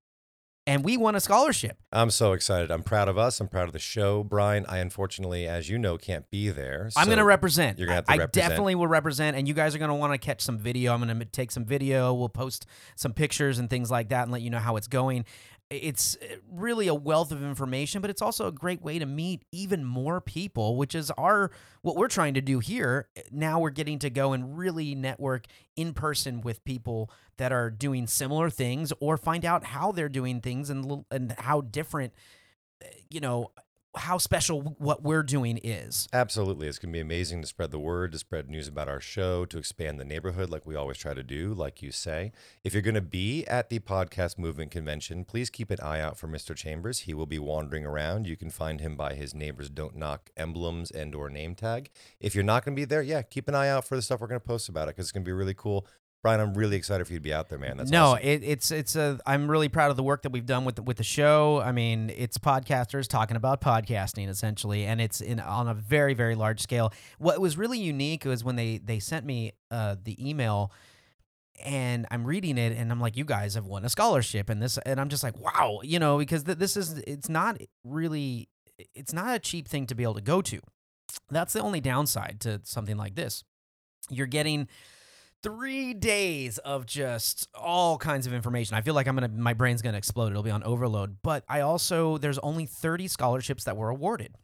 and 0.67 0.85
we 0.85 0.97
won 0.97 1.15
a 1.15 1.21
scholarship 1.21 1.79
I'm 1.95 2.11
so 2.11 2.33
excited. 2.33 2.73
I'm 2.73 2.83
proud 2.83 3.09
of 3.09 3.17
us. 3.17 3.41
I'm 3.41 3.47
proud 3.47 3.69
of 3.69 3.73
the 3.73 3.79
show. 3.79 4.25
Brian, 4.25 4.67
I 4.69 4.79
unfortunately, 4.79 5.47
as 5.47 5.71
you 5.71 5.79
know, 5.79 5.97
can't 5.97 6.29
be 6.29 6.49
there. 6.51 6.91
I'm 6.97 7.07
going 7.07 7.19
to 7.19 7.25
represent. 7.25 7.79
You're 7.79 7.87
going 7.87 7.95
to 7.95 7.97
have 7.99 8.05
to 8.07 8.11
represent. 8.11 8.21
I 8.21 8.25
represent. 8.25 8.51
definitely 8.51 8.75
will 8.75 8.89
represent, 8.89 9.37
and 9.37 9.47
you 9.47 9.55
guys 9.55 9.77
are 9.77 9.79
going 9.79 9.91
to 9.91 9.95
want 9.95 10.13
to 10.13 10.19
catch 10.19 10.41
some 10.43 10.59
video. 10.59 10.93
I'm 10.93 11.05
going 11.05 11.17
to 11.17 11.25
take 11.25 11.53
some 11.53 11.65
video. 11.65 12.13
We'll 12.13 12.29
post 12.29 12.67
some 12.97 13.13
pictures 13.13 13.61
and 13.61 13.71
things 13.71 13.93
like 13.93 14.09
that, 14.09 14.25
and 14.25 14.33
let 14.33 14.43
you 14.43 14.51
know 14.51 14.59
how 14.59 14.77
it's 14.77 14.89
going. 14.89 15.25
It's 15.83 16.17
uh, 16.17 16.37
really 16.51 16.87
a 16.89 16.95
wealth 16.95 17.33
of 17.33 17.43
information, 17.43 18.01
but 18.01 18.11
it's 18.11 18.23
also 18.23 18.47
a 18.47 18.53
great 18.53 18.83
way 18.83 18.99
to 18.99 19.07
meet 19.07 19.45
even 19.53 19.85
more 19.85 20.21
people, 20.21 20.77
which 20.77 20.95
is 20.95 21.11
our 21.13 21.51
what 21.83 21.97
we're 21.97 22.09
trying 22.09 22.35
to 22.35 22.41
do 22.41 22.59
here. 22.59 23.09
Now 23.31 23.59
we're 23.61 23.71
getting 23.71 23.99
to 24.01 24.11
go 24.11 24.33
and 24.33 24.57
really 24.57 24.95
network 24.95 25.47
in 25.77 25.93
person 25.95 26.41
with 26.41 26.65
people 26.65 27.11
that 27.37 27.53
are 27.53 27.71
doing 27.71 28.07
similar 28.07 28.51
things, 28.51 28.93
or 29.01 29.17
find 29.17 29.45
out 29.45 29.65
how 29.65 29.93
they're 29.93 30.09
doing 30.09 30.41
things 30.41 30.71
and 30.71 31.05
and 31.11 31.33
how 31.39 31.61
different, 31.61 32.13
uh, 32.83 32.89
you 33.11 33.21
know, 33.21 33.51
how 33.97 34.19
special 34.19 34.61
what 34.79 35.03
we're 35.03 35.23
doing 35.23 35.59
is. 35.63 36.09
Absolutely. 36.13 36.67
It's 36.67 36.79
going 36.79 36.93
to 36.93 36.97
be 36.97 37.01
amazing 37.01 37.41
to 37.43 37.47
spread 37.47 37.71
the 37.71 37.79
word, 37.79 38.13
to 38.13 38.19
spread 38.19 38.51
news 38.51 38.69
about 38.69 38.89
our 38.89 39.01
show, 39.01 39.45
to 39.47 39.59
expand 39.59 39.99
the 39.99 40.05
neighborhood 40.05 40.51
like 40.51 40.67
we 40.67 40.75
always 40.75 40.99
try 40.99 41.15
to 41.15 41.23
do, 41.23 41.55
like 41.55 41.83
you 41.83 41.91
say. 41.91 42.33
If 42.63 42.73
you're 42.73 42.83
going 42.83 42.95
to 42.95 43.01
be 43.01 43.45
at 43.47 43.71
the 43.71 43.79
Podcast 43.79 44.39
Movement 44.39 44.71
Convention, 44.71 45.25
please 45.25 45.51
keep 45.51 45.71
an 45.71 45.81
eye 45.81 46.01
out 46.01 46.19
for 46.19 46.29
Mr. 46.29 46.55
Chambers. 46.55 47.01
He 47.01 47.15
will 47.15 47.27
be 47.27 47.39
wandering 47.39 47.87
around. 47.87 48.27
You 48.27 48.37
can 48.37 48.51
find 48.51 48.81
him 48.81 48.97
by 48.97 49.15
his 49.15 49.35
Neighbors 49.35 49.71
Don't 49.71 49.97
Knock 49.97 50.31
emblems 50.37 50.91
and 50.91 51.15
or 51.15 51.31
name 51.31 51.55
tag. 51.55 51.91
If 52.21 52.35
you're 52.35 52.45
not 52.45 52.65
going 52.65 52.75
to 52.75 52.81
be 52.81 52.85
there, 52.85 53.03
yeah, 53.03 53.23
keep 53.23 53.49
an 53.49 53.55
eye 53.55 53.69
out 53.69 53.87
for 53.87 53.97
the 53.97 54.03
stuff 54.03 54.21
we're 54.21 54.29
going 54.29 54.41
to 54.41 54.47
post 54.47 54.69
about 54.69 54.89
it 54.89 54.97
because 54.97 55.07
it's 55.07 55.13
going 55.13 55.25
to 55.25 55.29
be 55.29 55.33
really 55.33 55.55
cool. 55.55 55.87
Brian, 56.25 56.41
I'm 56.41 56.55
really 56.55 56.77
excited 56.77 57.07
for 57.07 57.13
you 57.13 57.19
to 57.19 57.23
be 57.23 57.35
out 57.35 57.51
there, 57.51 57.59
man. 57.59 57.77
That's 57.77 57.91
no, 57.91 58.13
awesome. 58.13 58.27
it, 58.27 58.43
it's 58.43 58.71
it's 58.71 58.97
a. 58.97 59.21
I'm 59.27 59.51
really 59.51 59.69
proud 59.69 59.91
of 59.91 59.99
the 59.99 60.03
work 60.03 60.23
that 60.23 60.33
we've 60.33 60.47
done 60.47 60.65
with 60.65 60.77
the, 60.77 60.83
with 60.83 60.97
the 60.97 61.05
show. 61.05 61.61
I 61.63 61.71
mean, 61.71 62.11
it's 62.17 62.39
podcasters 62.39 63.07
talking 63.07 63.37
about 63.37 63.61
podcasting 63.61 64.31
essentially, 64.31 64.87
and 64.87 65.03
it's 65.03 65.21
in 65.21 65.39
on 65.39 65.69
a 65.69 65.75
very 65.75 66.15
very 66.15 66.35
large 66.35 66.63
scale. 66.63 66.95
What 67.19 67.43
was 67.43 67.59
really 67.59 67.79
unique 67.79 68.25
was 68.25 68.43
when 68.43 68.57
they 68.57 68.79
they 68.79 69.01
sent 69.01 69.27
me 69.27 69.53
uh, 69.71 69.97
the 70.03 70.17
email, 70.27 70.73
and 71.63 72.07
I'm 72.11 72.25
reading 72.25 72.57
it, 72.57 72.75
and 72.75 72.91
I'm 72.91 73.03
like, 73.03 73.19
you 73.19 73.27
guys 73.27 73.53
have 73.55 73.67
won 73.67 73.85
a 73.85 73.91
scholarship, 73.91 74.49
and 74.49 74.63
this, 74.63 74.79
and 74.79 74.99
I'm 74.99 75.11
just 75.11 75.23
like, 75.23 75.39
wow, 75.39 75.81
you 75.83 75.99
know, 75.99 76.17
because 76.17 76.45
th- 76.45 76.57
this 76.57 76.75
is 76.79 77.01
it's 77.07 77.29
not 77.29 77.61
really 77.85 78.49
it's 78.95 79.13
not 79.13 79.37
a 79.37 79.39
cheap 79.39 79.69
thing 79.69 79.87
to 79.89 79.95
be 79.95 80.05
able 80.05 80.15
to 80.15 80.23
go 80.23 80.41
to. 80.41 80.61
That's 81.31 81.53
the 81.53 81.61
only 81.61 81.83
downside 81.83 82.39
to 82.41 82.63
something 82.65 82.97
like 82.97 83.15
this. 83.15 83.45
You're 84.09 84.27
getting 84.27 84.69
three 85.45 85.93
days 85.93 86.57
of 86.59 86.87
just 86.87 87.49
all 87.55 87.99
kinds 87.99 88.27
of 88.27 88.33
information. 88.33 88.77
I 88.77 88.81
feel 88.81 88.95
like 88.95 89.07
I'm 89.07 89.15
gonna 89.15 89.29
my 89.29 89.53
brain's 89.53 89.83
gonna 89.83 89.99
explode. 89.99 90.31
It'll 90.31 90.43
be 90.43 90.51
on 90.51 90.65
overload. 90.65 91.19
But 91.23 91.45
I 91.49 91.61
also 91.61 92.19
there's 92.19 92.39
only 92.39 92.67
30 92.67 93.07
scholarships 93.07 93.65
that 93.65 93.77
were 93.77 93.91
awarded. 93.91 94.35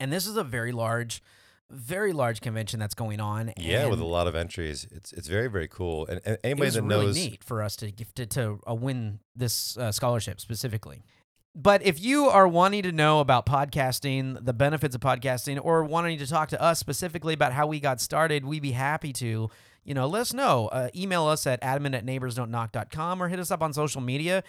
And 0.00 0.12
this 0.12 0.26
is 0.26 0.36
a 0.36 0.42
very 0.42 0.72
large, 0.72 1.22
very 1.70 2.12
large 2.12 2.40
convention 2.40 2.80
that's 2.80 2.94
going 2.94 3.20
on. 3.20 3.52
yeah, 3.56 3.86
with 3.86 4.00
a 4.00 4.04
lot 4.04 4.26
of 4.26 4.34
entries. 4.34 4.86
It's 4.90 5.12
it's 5.12 5.28
very, 5.28 5.48
very 5.48 5.68
cool. 5.68 6.06
And, 6.06 6.20
and 6.24 6.38
anybody 6.42 6.70
that 6.70 6.82
really 6.82 7.06
knows. 7.06 7.14
neat 7.14 7.44
for 7.44 7.62
us 7.62 7.76
to 7.76 7.92
to, 7.92 8.26
to 8.26 8.60
uh, 8.68 8.74
win 8.74 9.20
this 9.36 9.78
uh, 9.78 9.92
scholarship 9.92 10.40
specifically. 10.40 11.04
But 11.54 11.82
if 11.82 12.02
you 12.02 12.28
are 12.28 12.48
wanting 12.48 12.82
to 12.84 12.92
know 12.92 13.20
about 13.20 13.44
podcasting, 13.44 14.42
the 14.42 14.54
benefits 14.54 14.94
of 14.94 15.02
podcasting, 15.02 15.60
or 15.62 15.84
wanting 15.84 16.18
to 16.18 16.26
talk 16.26 16.48
to 16.48 16.60
us 16.60 16.78
specifically 16.78 17.34
about 17.34 17.52
how 17.52 17.66
we 17.66 17.78
got 17.78 18.00
started, 18.00 18.44
we'd 18.44 18.62
be 18.62 18.72
happy 18.72 19.12
to. 19.14 19.48
You 19.84 19.94
know, 19.94 20.06
let 20.06 20.20
us 20.20 20.32
know. 20.32 20.68
Uh, 20.68 20.88
email 20.94 21.26
us 21.26 21.46
at 21.46 21.60
admin 21.60 21.94
at 21.96 22.06
neighborsdon'tknock.com 22.06 23.22
or 23.22 23.28
hit 23.28 23.40
us 23.40 23.50
up 23.50 23.62
on 23.62 23.72
social 23.72 24.00
media. 24.00 24.44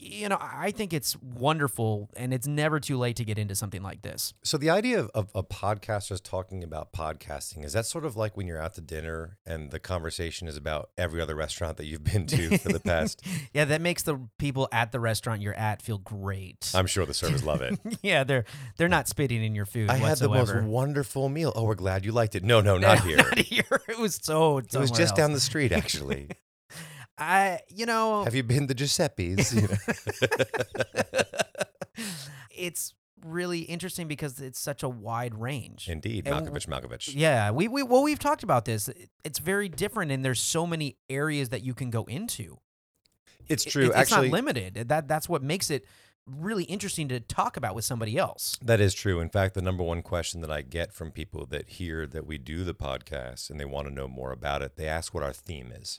You 0.00 0.28
know, 0.28 0.38
I 0.40 0.70
think 0.70 0.92
it's 0.92 1.16
wonderful 1.20 2.08
and 2.16 2.32
it's 2.32 2.46
never 2.46 2.78
too 2.78 2.96
late 2.98 3.16
to 3.16 3.24
get 3.24 3.36
into 3.36 3.56
something 3.56 3.82
like 3.82 4.02
this. 4.02 4.32
So 4.44 4.56
the 4.56 4.70
idea 4.70 5.00
of, 5.00 5.28
of, 5.34 5.48
podcast 5.48 6.08
just 6.08 6.24
talking 6.24 6.62
about 6.62 6.92
podcasting 6.92 7.64
is 7.64 7.72
that 7.72 7.84
sort 7.84 8.04
of 8.04 8.16
like 8.16 8.36
when 8.36 8.46
you're 8.46 8.60
out 8.60 8.74
to 8.74 8.80
dinner 8.80 9.38
and 9.44 9.72
the 9.72 9.80
conversation 9.80 10.46
is 10.46 10.56
about 10.56 10.90
every 10.96 11.20
other 11.20 11.34
restaurant 11.34 11.78
that 11.78 11.86
you've 11.86 12.04
been 12.04 12.26
to 12.26 12.58
for 12.58 12.68
the 12.68 12.80
past. 12.80 13.22
Yeah, 13.54 13.64
that 13.66 13.80
makes 13.80 14.02
the 14.02 14.20
people 14.38 14.68
at 14.72 14.92
the 14.92 15.00
restaurant 15.00 15.42
you're 15.42 15.54
at 15.54 15.80
feel 15.80 15.98
great. 15.98 16.70
I'm 16.74 16.86
sure 16.86 17.06
the 17.06 17.14
servers 17.14 17.42
love 17.44 17.62
it. 17.62 17.78
yeah, 18.02 18.24
they're 18.24 18.44
they're 18.76 18.88
not 18.88 19.08
spitting 19.08 19.42
in 19.42 19.54
your 19.54 19.64
food 19.64 19.90
I 19.90 19.96
had 19.96 20.18
the 20.18 20.28
most 20.28 20.54
wonderful 20.54 21.28
meal. 21.28 21.52
Oh, 21.54 21.64
we're 21.64 21.74
glad 21.74 22.04
you 22.04 22.12
liked 22.12 22.34
it. 22.34 22.44
No, 22.44 22.60
no, 22.60 22.78
not 22.78 23.00
here. 23.04 23.16
Not 23.16 23.38
here. 23.38 23.64
It 23.88 23.98
was 23.98 24.18
so. 24.22 24.58
It 24.58 24.74
was 24.74 24.90
just 24.90 25.16
down 25.16 25.32
the 25.32 25.40
street, 25.40 25.72
actually. 25.72 26.28
I, 27.18 27.60
you 27.68 27.86
know, 27.86 28.24
Have 28.24 28.34
you 28.34 28.42
been 28.42 28.66
to 28.68 28.74
Giuseppe's? 28.74 29.52
You 29.54 29.62
know? 29.62 29.76
it's 32.56 32.94
really 33.24 33.60
interesting 33.60 34.06
because 34.08 34.40
it's 34.40 34.58
such 34.60 34.82
a 34.82 34.88
wide 34.88 35.34
range. 35.34 35.88
Indeed, 35.88 36.26
And 36.28 36.46
Malkovich, 36.46 36.66
Malkovich. 36.68 37.12
Yeah, 37.14 37.50
we 37.50 37.68
we 37.68 37.82
well 37.82 38.02
we've 38.02 38.18
talked 38.18 38.42
about 38.42 38.64
this. 38.64 38.88
It's 39.24 39.38
very 39.38 39.68
different, 39.68 40.12
and 40.12 40.24
there's 40.24 40.40
so 40.40 40.66
many 40.66 40.96
areas 41.10 41.48
that 41.50 41.62
you 41.62 41.74
can 41.74 41.90
go 41.90 42.04
into. 42.04 42.58
It's 43.48 43.66
It- 43.66 43.70
true. 43.70 43.84
it- 43.84 43.88
it's 43.88 43.96
actually, 43.96 44.28
not 44.28 44.34
limited. 44.34 44.74
That 44.88 45.08
that's 45.08 45.28
what 45.28 45.42
makes 45.42 45.70
it 45.70 45.84
really 46.26 46.64
interesting 46.64 47.08
to 47.08 47.18
talk 47.20 47.56
about 47.56 47.74
with 47.74 47.86
somebody 47.86 48.18
else. 48.18 48.58
That 48.62 48.80
is 48.80 48.92
true. 48.92 49.18
In 49.18 49.30
fact, 49.30 49.54
the 49.54 49.62
number 49.62 49.82
one 49.82 50.02
question 50.02 50.42
that 50.42 50.50
I 50.50 50.60
get 50.60 50.92
from 50.92 51.10
people 51.10 51.46
that 51.46 51.70
hear 51.70 52.06
that 52.06 52.26
we 52.26 52.36
do 52.36 52.64
the 52.64 52.74
podcast 52.74 53.48
and 53.48 53.58
they 53.58 53.64
want 53.64 53.88
to 53.88 53.94
know 53.94 54.06
more 54.08 54.30
about 54.30 54.60
it, 54.60 54.76
they 54.76 54.86
ask 54.86 55.14
what 55.14 55.22
our 55.22 55.32
theme 55.32 55.72
is, 55.72 55.98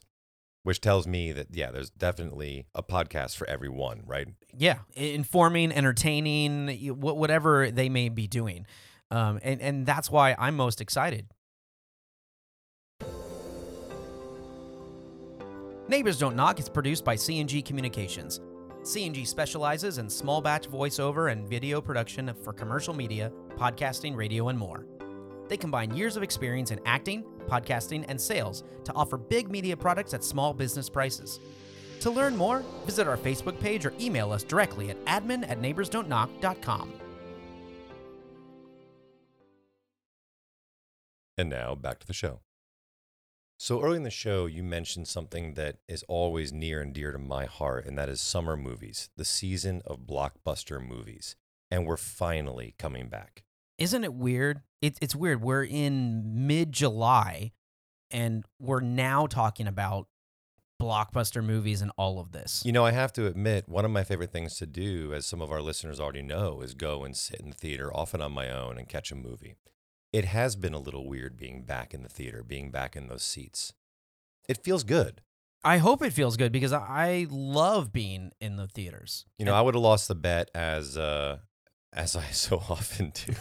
which 0.63 0.82
tells 0.82 1.08
me 1.08 1.32
that, 1.32 1.48
yeah, 1.52 1.72
there's 1.72 1.89
definitely 1.89 2.65
a 2.76 2.84
podcast 2.84 3.38
for 3.38 3.50
everyone, 3.50 4.04
right? 4.06 4.28
Yeah, 4.58 4.80
informing, 4.93 5.72
entertaining, 5.72 6.69
whatever 7.00 7.72
they 7.72 7.89
may 7.89 8.10
be 8.10 8.28
doing, 8.28 8.65
um, 9.12 9.39
and 9.41 9.62
and 9.62 9.86
that's 9.86 10.12
why 10.12 10.36
I'm 10.38 10.56
most 10.56 10.82
excited. 10.82 11.28
Neighbors 15.88 16.19
Don't 16.19 16.36
Knock 16.36 16.60
is 16.60 16.69
produced 16.69 17.04
by 17.04 17.15
C&G 17.15 17.63
Communications. 17.63 18.41
C&G 18.84 19.26
specializes 19.26 19.98
in 19.98 20.08
small 20.08 20.39
batch 20.39 20.69
voiceover 20.69 21.32
and 21.32 21.50
video 21.50 21.82
production 21.82 22.32
for 22.43 22.54
commercial 22.54 22.93
media, 22.93 23.32
podcasting, 23.58 24.15
radio, 24.15 24.50
and 24.50 24.60
more. 24.60 24.86
They 25.48 25.58
combine 25.58 25.95
years 25.95 26.15
of 26.15 26.22
experience 26.22 26.69
in 26.69 26.80
acting, 26.86 27.26
podcasting, 27.49 28.05
and 28.07 28.19
sales 28.19 28.63
to 28.83 28.93
offer 28.93 29.17
big 29.17 29.49
media 29.49 29.75
products 29.75 30.13
at 30.13 30.23
small 30.23 30.53
business 30.53 30.89
prices. 30.89 31.39
To 32.01 32.09
learn 32.09 32.38
more, 32.38 32.63
visit 32.85 33.07
our 33.07 33.17
Facebook 33.17 33.59
page 33.59 33.85
or 33.85 33.93
email 33.99 34.31
us 34.31 34.43
directly 34.43 34.89
at 34.89 35.03
admin 35.05 35.49
at 35.49 35.62
neighborsdon'tknock.com. 35.62 36.93
And 41.38 41.49
now 41.49 41.73
back 41.75 41.99
to 41.99 42.07
the 42.07 42.13
show. 42.13 42.41
So 43.57 43.81
early 43.81 43.97
in 43.97 44.03
the 44.03 44.09
show, 44.09 44.45
you 44.45 44.63
mentioned 44.63 45.09
something 45.09 45.55
that 45.55 45.77
is 45.88 46.03
always 46.07 46.53
near 46.53 46.81
and 46.81 46.93
dear 46.93 47.12
to 47.12 47.17
my 47.17 47.45
heart, 47.45 47.85
and 47.85 47.97
that 47.97 48.07
is 48.07 48.21
summer 48.21 48.55
movies, 48.55 49.09
the 49.17 49.25
season 49.25 49.81
of 49.85 50.07
blockbuster 50.07 50.85
movies. 50.85 51.35
And 51.69 51.85
we're 51.85 51.97
finally 51.97 52.75
coming 52.79 53.09
back. 53.09 53.43
Isn't 53.77 54.05
it 54.05 54.13
weird? 54.13 54.62
It, 54.82 54.98
it's 55.02 55.15
weird. 55.15 55.42
We're 55.42 55.63
in 55.63 56.48
mid 56.48 56.72
July 56.72 57.52
and 58.12 58.46
we're 58.60 58.80
now 58.82 59.28
talking 59.28 59.68
about 59.68 60.08
blockbuster 60.82 61.44
movies 61.44 61.82
and 61.82 61.92
all 61.98 62.20
of 62.20 62.32
this. 62.32 62.63
You 62.65 62.72
know, 62.72 62.86
I 62.86 62.92
have 62.92 63.12
to 63.13 63.28
admit, 63.28 63.68
one 63.68 63.84
of 63.86 63.92
my 63.92 64.04
favorite 64.04 64.32
things 64.32 64.56
to 64.58 64.65
do, 64.65 65.13
as 65.13 65.26
some 65.26 65.42
of 65.42 65.52
our 65.52 65.62
listeners 65.62 66.00
already 66.00 66.22
know, 66.22 66.62
is 66.62 66.74
go 66.74 67.04
and 67.04 67.15
sit 67.15 67.42
in 67.42 67.50
the 67.50 67.56
theater, 67.56 67.94
often 67.94 68.22
on 68.22 68.32
my 68.32 68.50
own, 68.50 68.78
and 68.78 68.88
catch 68.88 69.12
a 69.12 69.15
movie. 69.15 69.56
It 70.13 70.26
has 70.26 70.56
been 70.56 70.74
a 70.74 70.80
little 70.80 71.08
weird 71.08 71.38
being 71.38 71.63
back 71.63 71.94
in 71.94 72.02
the 72.02 72.10
theater, 72.10 72.44
being 72.44 72.72
back 72.72 72.96
in 72.96 73.08
those 73.08 73.24
seats. 73.24 73.74
It 74.48 74.63
feels 74.63 74.84
good. 74.84 75.22
I 75.63 75.78
hope 75.78 76.02
it 76.02 76.13
feels 76.13 76.38
good 76.38 76.54
because 76.54 76.72
I 76.72 77.28
love 77.30 77.92
being 77.92 78.32
in 78.39 78.56
the 78.56 78.68
theaters. 78.68 79.26
You 79.38 79.46
know, 79.46 79.54
I 79.54 79.62
would 79.62 79.76
have 79.76 79.84
lost 79.84 80.08
the 80.08 80.15
bet 80.15 80.50
as 80.56 80.98
uh, 80.98 81.39
as 81.93 82.15
I 82.15 82.25
so 82.32 82.58
often 82.69 83.12
do. 83.13 83.34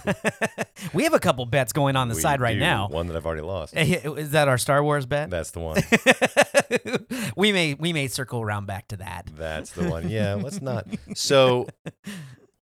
we 0.95 1.05
have 1.05 1.15
a 1.15 1.19
couple 1.21 1.45
bets 1.47 1.73
going 1.73 1.97
on 1.97 2.09
the 2.09 2.15
We 2.15 2.21
side 2.21 2.41
right 2.41 2.55
do, 2.55 2.61
now. 2.61 2.89
One 2.89 3.07
that 3.09 3.17
I've 3.17 3.27
already 3.27 3.43
lost. 3.43 3.75
Is 3.77 4.31
that 4.31 4.49
our 4.49 4.59
Star 4.59 4.83
Wars 4.83 5.07
bet? 5.07 5.31
That's 5.31 5.51
the 5.51 5.61
one. 5.61 5.83
we 7.37 7.53
may 7.53 7.75
we 7.75 7.93
may 7.93 8.09
circle 8.09 8.41
around 8.41 8.67
back 8.67 8.89
to 8.89 8.97
that. 8.99 9.29
That's 9.37 9.71
the 9.73 9.89
one. 9.89 10.09
Yeah, 10.09 10.35
let's 10.35 10.61
not. 10.63 10.87
So, 11.15 11.67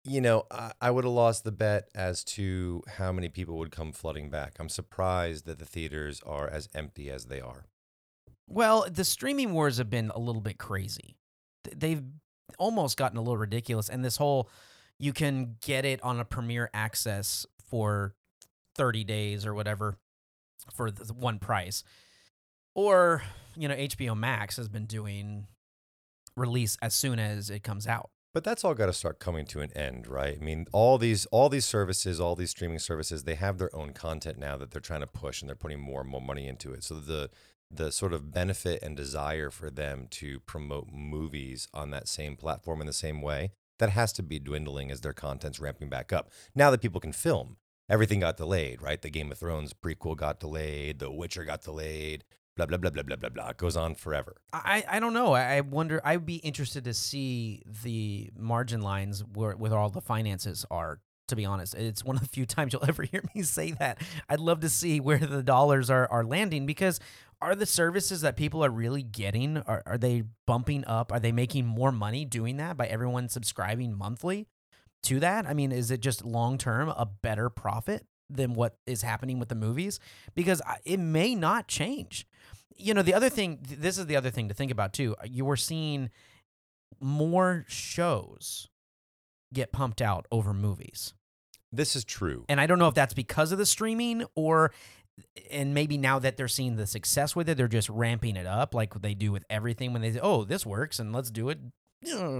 You 0.04 0.20
know, 0.22 0.44
I, 0.50 0.72
I 0.80 0.90
would 0.90 1.04
have 1.04 1.12
lost 1.12 1.44
the 1.44 1.52
bet 1.52 1.88
as 1.94 2.24
to 2.24 2.82
how 2.96 3.12
many 3.12 3.28
people 3.28 3.58
would 3.58 3.70
come 3.70 3.92
flooding 3.92 4.30
back. 4.30 4.54
I'm 4.58 4.70
surprised 4.70 5.44
that 5.46 5.58
the 5.58 5.66
theaters 5.66 6.22
are 6.24 6.48
as 6.48 6.68
empty 6.74 7.10
as 7.10 7.26
they 7.26 7.40
are. 7.40 7.66
Well, 8.48 8.86
the 8.90 9.04
streaming 9.04 9.52
wars 9.52 9.76
have 9.78 9.90
been 9.90 10.10
a 10.14 10.18
little 10.18 10.40
bit 10.40 10.58
crazy. 10.58 11.16
Th- 11.64 11.76
They've 11.78 12.02
almost 12.58 12.96
gotten 12.96 13.18
a 13.18 13.20
little 13.20 13.36
ridiculous. 13.36 13.88
And 13.90 14.02
this 14.04 14.16
whole 14.16 14.48
you 15.00 15.14
can 15.14 15.56
get 15.62 15.84
it 15.84 16.02
on 16.02 16.20
a 16.20 16.24
premiere 16.24 16.70
access 16.74 17.46
for 17.68 18.14
30 18.76 19.02
days 19.04 19.46
or 19.46 19.54
whatever 19.54 19.96
for 20.72 20.90
one 21.14 21.38
price. 21.38 21.82
Or, 22.74 23.22
you 23.56 23.66
know, 23.66 23.74
HBO 23.74 24.16
Max 24.16 24.56
has 24.58 24.68
been 24.68 24.84
doing 24.84 25.46
release 26.36 26.76
as 26.82 26.94
soon 26.94 27.18
as 27.18 27.48
it 27.50 27.62
comes 27.62 27.86
out. 27.86 28.10
But 28.32 28.44
that's 28.44 28.62
all 28.62 28.74
got 28.74 28.86
to 28.86 28.92
start 28.92 29.18
coming 29.18 29.44
to 29.46 29.60
an 29.60 29.72
end, 29.72 30.06
right? 30.06 30.38
I 30.40 30.44
mean, 30.44 30.66
all 30.70 30.98
these 30.98 31.26
all 31.26 31.48
these 31.48 31.64
services, 31.64 32.20
all 32.20 32.36
these 32.36 32.50
streaming 32.50 32.78
services, 32.78 33.24
they 33.24 33.34
have 33.34 33.58
their 33.58 33.74
own 33.74 33.92
content 33.92 34.38
now 34.38 34.56
that 34.58 34.70
they're 34.70 34.80
trying 34.80 35.00
to 35.00 35.08
push 35.08 35.40
and 35.40 35.48
they're 35.48 35.56
putting 35.56 35.80
more 35.80 36.02
and 36.02 36.10
more 36.10 36.20
money 36.20 36.46
into 36.46 36.72
it. 36.72 36.84
So 36.84 37.00
the 37.00 37.30
the 37.72 37.90
sort 37.90 38.12
of 38.12 38.32
benefit 38.32 38.82
and 38.82 38.96
desire 38.96 39.50
for 39.50 39.70
them 39.70 40.06
to 40.10 40.40
promote 40.40 40.88
movies 40.92 41.66
on 41.72 41.90
that 41.90 42.06
same 42.06 42.36
platform 42.36 42.80
in 42.80 42.86
the 42.86 42.92
same 42.92 43.20
way, 43.20 43.50
that 43.80 43.90
has 43.90 44.12
to 44.14 44.22
be 44.22 44.38
dwindling 44.38 44.90
as 44.90 45.00
their 45.00 45.12
content's 45.12 45.58
ramping 45.58 45.88
back 45.88 46.12
up. 46.12 46.30
Now 46.54 46.70
that 46.70 46.80
people 46.80 47.00
can 47.00 47.12
film, 47.12 47.56
everything 47.88 48.20
got 48.20 48.36
delayed, 48.36 48.80
right? 48.80 49.02
The 49.02 49.10
Game 49.10 49.32
of 49.32 49.38
Thrones 49.38 49.74
prequel 49.74 50.16
got 50.16 50.38
delayed, 50.38 51.00
The 51.00 51.10
Witcher 51.10 51.44
got 51.44 51.62
delayed, 51.62 52.24
blah 52.56 52.66
blah 52.66 52.78
blah 52.78 52.90
blah 52.90 53.02
blah 53.02 53.16
blah 53.16 53.28
blah. 53.30 53.48
It 53.48 53.56
goes 53.56 53.76
on 53.76 53.94
forever. 53.94 54.36
I, 54.52 54.84
I 54.88 55.00
don't 55.00 55.14
know. 55.14 55.32
I 55.32 55.60
wonder. 55.60 56.00
I'd 56.04 56.26
be 56.26 56.36
interested 56.36 56.84
to 56.84 56.94
see 56.94 57.62
the 57.84 58.30
margin 58.36 58.82
lines 58.82 59.24
where 59.24 59.56
with 59.56 59.72
all 59.72 59.90
the 59.90 60.00
finances 60.00 60.64
are. 60.70 61.00
To 61.28 61.36
be 61.36 61.44
honest, 61.44 61.76
it's 61.76 62.04
one 62.04 62.16
of 62.16 62.22
the 62.22 62.28
few 62.28 62.44
times 62.56 62.72
you'll 62.72 62.84
ever 62.88 63.04
hear 63.04 63.22
me 63.36 63.42
say 63.42 63.70
that. 63.72 64.02
I'd 64.28 64.40
love 64.40 64.60
to 64.60 64.68
see 64.68 64.98
where 64.98 65.18
the 65.18 65.44
dollars 65.44 65.88
are 65.88 66.10
are 66.10 66.24
landing 66.24 66.66
because 66.66 66.98
are 67.42 67.54
the 67.54 67.66
services 67.66 68.20
that 68.20 68.36
people 68.36 68.64
are 68.64 68.70
really 68.70 69.02
getting 69.02 69.58
are 69.58 69.82
are 69.86 69.98
they 69.98 70.24
bumping 70.46 70.84
up? 70.86 71.12
Are 71.12 71.20
they 71.20 71.32
making 71.32 71.66
more 71.66 71.92
money 71.92 72.24
doing 72.24 72.56
that 72.58 72.76
by 72.76 72.86
everyone 72.86 73.28
subscribing 73.28 73.96
monthly 73.96 74.46
to 75.04 75.20
that? 75.20 75.46
I 75.46 75.54
mean, 75.54 75.72
is 75.72 75.90
it 75.90 76.00
just 76.00 76.24
long 76.24 76.58
term 76.58 76.88
a 76.90 77.06
better 77.06 77.48
profit 77.50 78.06
than 78.28 78.54
what 78.54 78.76
is 78.86 79.02
happening 79.02 79.38
with 79.38 79.48
the 79.48 79.54
movies? 79.54 79.98
Because 80.34 80.60
it 80.84 80.98
may 80.98 81.34
not 81.34 81.66
change 81.68 82.26
you 82.82 82.94
know 82.94 83.02
the 83.02 83.12
other 83.12 83.28
thing 83.28 83.58
this 83.62 83.98
is 83.98 84.06
the 84.06 84.16
other 84.16 84.30
thing 84.30 84.48
to 84.48 84.54
think 84.54 84.70
about 84.70 84.94
too 84.94 85.14
uh, 85.20 85.26
you 85.26 85.44
were 85.44 85.56
seeing 85.56 86.08
more 86.98 87.64
shows 87.68 88.68
get 89.52 89.70
pumped 89.72 90.00
out 90.00 90.26
over 90.32 90.54
movies 90.54 91.12
This 91.72 91.94
is 91.94 92.04
true. 92.04 92.44
and 92.48 92.58
i 92.60 92.66
don't 92.66 92.78
know 92.78 92.88
if 92.88 92.94
that's 92.94 93.12
because 93.12 93.52
of 93.52 93.58
the 93.58 93.66
streaming 93.66 94.24
or 94.34 94.72
and 95.50 95.74
maybe 95.74 95.96
now 95.98 96.18
that 96.18 96.36
they're 96.36 96.48
seeing 96.48 96.76
the 96.76 96.86
success 96.86 97.34
with 97.36 97.48
it 97.48 97.56
they're 97.56 97.68
just 97.68 97.88
ramping 97.88 98.36
it 98.36 98.46
up 98.46 98.74
like 98.74 98.94
they 99.02 99.14
do 99.14 99.32
with 99.32 99.44
everything 99.50 99.92
when 99.92 100.02
they 100.02 100.12
say 100.12 100.20
oh 100.22 100.44
this 100.44 100.64
works 100.66 100.98
and 100.98 101.12
let's 101.12 101.30
do 101.30 101.48
it 101.48 101.58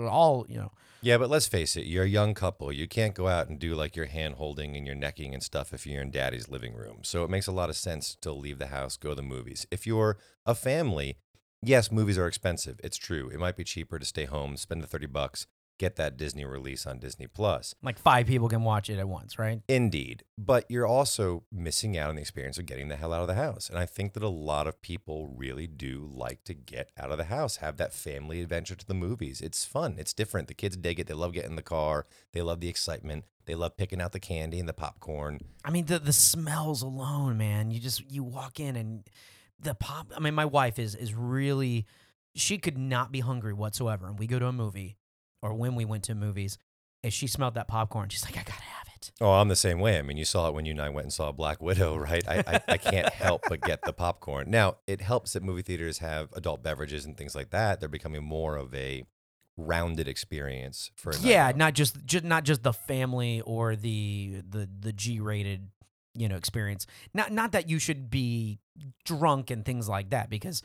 all 0.09 0.47
you 0.49 0.57
know 0.57 0.73
Yeah, 1.03 1.19
but 1.19 1.31
let's 1.31 1.47
face 1.47 1.77
it, 1.77 1.87
you're 1.87 2.05
a 2.05 2.09
young 2.09 2.35
couple. 2.35 2.71
You 2.73 2.87
can't 2.87 3.15
go 3.15 3.27
out 3.29 3.49
and 3.49 3.59
do 3.59 3.75
like 3.75 3.97
your 3.97 4.07
hand 4.07 4.35
holding 4.35 4.77
and 4.77 4.87
your 4.87 4.95
necking 4.95 5.33
and 5.33 5.43
stuff 5.43 5.73
if 5.73 5.87
you're 5.87 6.03
in 6.03 6.11
daddy's 6.11 6.51
living 6.51 6.75
room. 6.75 6.99
So 7.03 7.25
it 7.25 7.31
makes 7.31 7.47
a 7.47 7.53
lot 7.53 7.71
of 7.71 7.77
sense 7.77 8.17
to 8.21 8.33
leave 8.33 8.59
the 8.59 8.67
house, 8.67 8.99
go 8.99 9.11
to 9.11 9.15
the 9.15 9.23
movies. 9.23 9.67
If 9.71 9.87
you're 9.87 10.19
a 10.45 10.55
family, 10.55 11.17
yes, 11.63 11.91
movies 11.91 12.19
are 12.19 12.27
expensive. 12.27 12.81
It's 12.85 12.99
true. 12.99 13.31
It 13.33 13.39
might 13.39 13.57
be 13.57 13.65
cheaper 13.65 13.99
to 13.99 14.05
stay 14.05 14.27
home, 14.27 14.57
spend 14.59 14.83
the 14.83 14.87
30 14.87 15.07
bucks, 15.07 15.47
get 15.81 15.97
that 15.97 16.19
Disney 16.19 16.45
release 16.45 16.87
on 16.87 16.99
Disney 16.99 17.27
Plus. 17.27 17.75
like 17.83 17.99
five 17.99 18.27
people 18.27 18.51
can 18.51 18.63
watch 18.63 18.91
it 18.91 18.99
at 18.99 19.09
once 19.09 19.39
right 19.39 19.63
Indeed. 19.67 20.25
But 20.37 20.67
you're 20.69 20.87
also 20.87 21.45
missing 21.51 21.97
out 21.97 22.11
on 22.11 22.17
the 22.17 22.21
experience 22.21 22.59
of 22.59 22.67
getting 22.67 22.89
the 22.89 22.97
hell 22.97 23.15
out 23.15 23.23
of 23.23 23.29
the 23.29 23.35
house. 23.35 23.71
And 23.71 23.79
I 23.79 23.87
think 23.87 24.13
that 24.13 24.23
a 24.23 24.29
lot 24.29 24.67
of 24.67 24.83
people 24.83 25.33
really 25.35 25.67
do 25.67 26.07
like 26.13 26.45
to 26.45 26.55
get 26.55 26.91
out 26.99 27.11
of 27.11 27.17
the 27.17 27.25
house, 27.25 27.57
have 27.57 27.79
that 27.79 27.95
family 27.95 28.43
adventure 28.43 28.75
to 28.75 28.87
the 28.87 28.95
movies. 28.95 29.41
It's 29.41 29.65
fun. 29.65 29.97
It's 29.99 30.13
different. 30.13 30.49
The 30.49 30.55
kids 30.55 30.77
dig 30.77 31.01
it. 31.01 31.07
They 31.07 31.15
love 31.15 31.33
getting 31.33 31.51
in 31.51 31.57
the 31.57 31.63
car. 31.63 32.07
They 32.33 32.43
love 32.43 32.61
the 32.61 32.69
excitement. 32.69 33.25
They 33.47 33.55
love 33.55 33.79
picking 33.79 34.03
out 34.03 34.13
the 34.13 34.21
candy 34.21 34.61
and 34.61 34.69
the 34.69 34.75
popcorn. 34.75 35.41
I 35.65 35.71
mean, 35.71 35.87
the 35.87 35.99
the 35.99 36.13
smells 36.13 36.83
alone, 36.83 37.39
man. 37.39 37.71
You 37.71 37.81
just 37.81 38.11
you 38.11 38.23
walk 38.23 38.61
in 38.61 38.77
and 38.77 39.09
the 39.59 39.75
pop. 39.75 40.13
I 40.15 40.21
mean, 40.21 40.35
my 40.35 40.45
wife 40.45 40.79
is 40.79 40.95
is 40.95 41.15
really 41.15 41.87
she 42.35 42.59
could 42.59 42.79
not 42.79 43.11
be 43.11 43.21
hungry 43.21 43.53
whatsoever, 43.53 44.07
and 44.07 44.19
we 44.19 44.27
go 44.27 44.39
to 44.39 44.47
a 44.47 44.53
movie, 44.53 44.97
or 45.43 45.55
when 45.55 45.75
we 45.75 45.85
went 45.85 46.05
to 46.05 46.15
movies, 46.15 46.59
and 47.03 47.13
she 47.13 47.27
smelled 47.27 47.55
that 47.55 47.69
popcorn. 47.69 48.09
She's 48.09 48.25
like, 48.25 48.37
I 48.37 48.43
gotta 48.43 48.63
have 48.63 48.87
it. 48.95 49.11
Oh, 49.21 49.31
I'm 49.33 49.49
the 49.49 49.57
same 49.57 49.81
way. 49.81 49.99
I 49.99 50.03
mean, 50.03 50.17
you 50.19 50.25
saw 50.27 50.49
it 50.49 50.55
when 50.55 50.67
you 50.67 50.73
and 50.73 50.81
I 50.81 50.91
went 50.91 51.07
and 51.07 51.13
saw 51.13 51.33
Black 51.33 51.63
Widow, 51.63 51.97
right? 51.99 52.27
I, 52.29 52.45
I, 52.47 52.61
I 52.69 52.77
can't 52.77 53.09
help 53.09 53.43
but 53.49 53.63
get 53.63 53.83
the 53.83 53.93
popcorn. 53.93 54.51
Now, 54.51 54.77
it 54.87 55.01
helps 55.01 55.33
that 55.33 55.43
movie 55.43 55.63
theaters 55.63 55.99
have 55.99 56.29
adult 56.35 56.63
beverages 56.63 57.07
and 57.07 57.17
things 57.17 57.35
like 57.35 57.51
that. 57.51 57.81
They're 57.81 57.89
becoming 57.89 58.23
more 58.23 58.57
of 58.57 58.75
a 58.75 59.05
rounded 59.57 60.09
experience 60.09 60.91
for 60.97 61.13
Yeah, 61.21 61.49
out. 61.49 61.57
not 61.57 61.75
just 61.75 62.05
just 62.05 62.25
not 62.25 62.45
just 62.45 62.63
the 62.63 62.73
family 62.73 63.41
or 63.43 63.77
the 63.77 64.43
the 64.49 64.69
the 64.81 64.93
G 64.93 65.21
rated 65.21 65.69
you 66.15 66.29
know 66.29 66.37
experience. 66.37 66.87
Not 67.15 67.33
not 67.33 67.53
that 67.53 67.69
you 67.69 67.79
should 67.79 68.11
be 68.11 68.59
drunk 69.05 69.51
and 69.51 69.65
things 69.65 69.89
like 69.89 70.11
that 70.11 70.29
because 70.31 70.63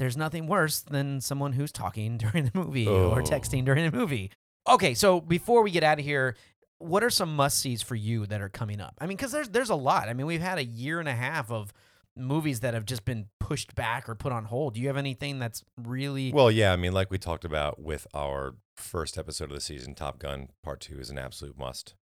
there's 0.00 0.16
nothing 0.16 0.48
worse 0.48 0.80
than 0.80 1.20
someone 1.20 1.52
who's 1.52 1.70
talking 1.70 2.18
during 2.24 2.46
the 2.46 2.50
movie 2.54 2.88
or 2.88 3.20
Oh. 3.20 3.24
texting 3.24 3.64
during 3.64 3.88
the 3.88 3.96
movie. 3.96 4.32
Okay, 4.68 4.94
so 4.94 5.20
before 5.20 5.62
we 5.62 5.70
get 5.70 5.84
out 5.84 5.98
of 6.00 6.04
here, 6.04 6.36
what 6.78 7.04
are 7.04 7.10
some 7.10 7.36
must 7.36 7.58
sees 7.58 7.82
for 7.82 7.94
you 7.94 8.26
that 8.26 8.40
are 8.40 8.48
coming 8.48 8.80
up? 8.80 8.94
I 9.00 9.06
mean, 9.06 9.16
because 9.16 9.30
there's 9.32 9.48
there's 9.50 9.70
a 9.70 9.74
lot. 9.76 10.08
I 10.08 10.14
mean, 10.14 10.26
we've 10.26 10.40
had 10.40 10.58
a 10.58 10.64
year 10.64 10.98
and 11.00 11.08
a 11.08 11.14
half 11.14 11.50
of 11.50 11.72
movies 12.16 12.60
that 12.60 12.74
have 12.74 12.84
just 12.84 13.04
been 13.04 13.26
pushed 13.38 13.74
back 13.74 14.08
or 14.08 14.14
put 14.14 14.32
on 14.32 14.44
hold. 14.46 14.74
Do 14.74 14.80
you 14.80 14.88
have 14.88 14.96
anything 14.96 15.38
that's 15.38 15.62
really 15.80 16.32
Well, 16.32 16.50
yeah, 16.50 16.72
I 16.72 16.76
mean, 16.76 16.92
like 16.92 17.10
we 17.10 17.18
talked 17.18 17.44
about 17.44 17.80
with 17.80 18.06
our 18.14 18.56
first 18.76 19.16
episode 19.18 19.44
of 19.50 19.54
the 19.54 19.60
season, 19.60 19.94
Top 19.94 20.18
Gun 20.18 20.48
Part 20.64 20.80
Two 20.80 20.98
is 20.98 21.10
an 21.10 21.18
absolute 21.18 21.58
must 21.58 21.94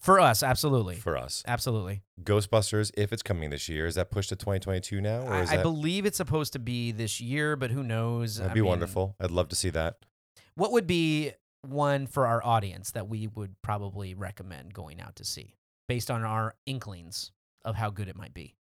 for 0.00 0.18
us? 0.18 0.42
Absolutely, 0.42 0.96
for 0.96 1.16
us. 1.16 1.44
absolutely. 1.46 2.02
Ghostbusters, 2.22 2.90
if 2.96 3.12
it's 3.12 3.22
coming 3.22 3.50
this 3.50 3.68
year, 3.68 3.86
is 3.86 3.94
that 3.94 4.10
pushed 4.10 4.30
to 4.30 4.36
2022 4.36 5.00
now, 5.00 5.20
or 5.20 5.34
I, 5.34 5.42
is 5.42 5.50
I 5.50 5.56
that? 5.58 5.62
believe 5.62 6.06
it's 6.06 6.16
supposed 6.16 6.52
to 6.54 6.58
be 6.58 6.90
this 6.90 7.20
year, 7.20 7.54
but 7.54 7.70
who 7.70 7.82
knows? 7.84 8.36
That'd 8.36 8.50
I 8.50 8.54
be 8.54 8.60
mean, 8.62 8.70
wonderful. 8.70 9.14
I'd 9.20 9.30
love 9.30 9.48
to 9.50 9.56
see 9.56 9.70
that. 9.70 9.98
What 10.54 10.72
would 10.72 10.86
be 10.86 11.32
one 11.62 12.06
for 12.06 12.26
our 12.26 12.44
audience 12.44 12.90
that 12.92 13.08
we 13.08 13.26
would 13.28 13.54
probably 13.62 14.14
recommend 14.14 14.74
going 14.74 15.00
out 15.00 15.16
to 15.16 15.24
see 15.24 15.54
based 15.88 16.10
on 16.10 16.24
our 16.24 16.54
inklings 16.66 17.32
of 17.64 17.76
how 17.76 17.90
good 17.90 18.08
it 18.08 18.16
might 18.16 18.34
be? 18.34 18.56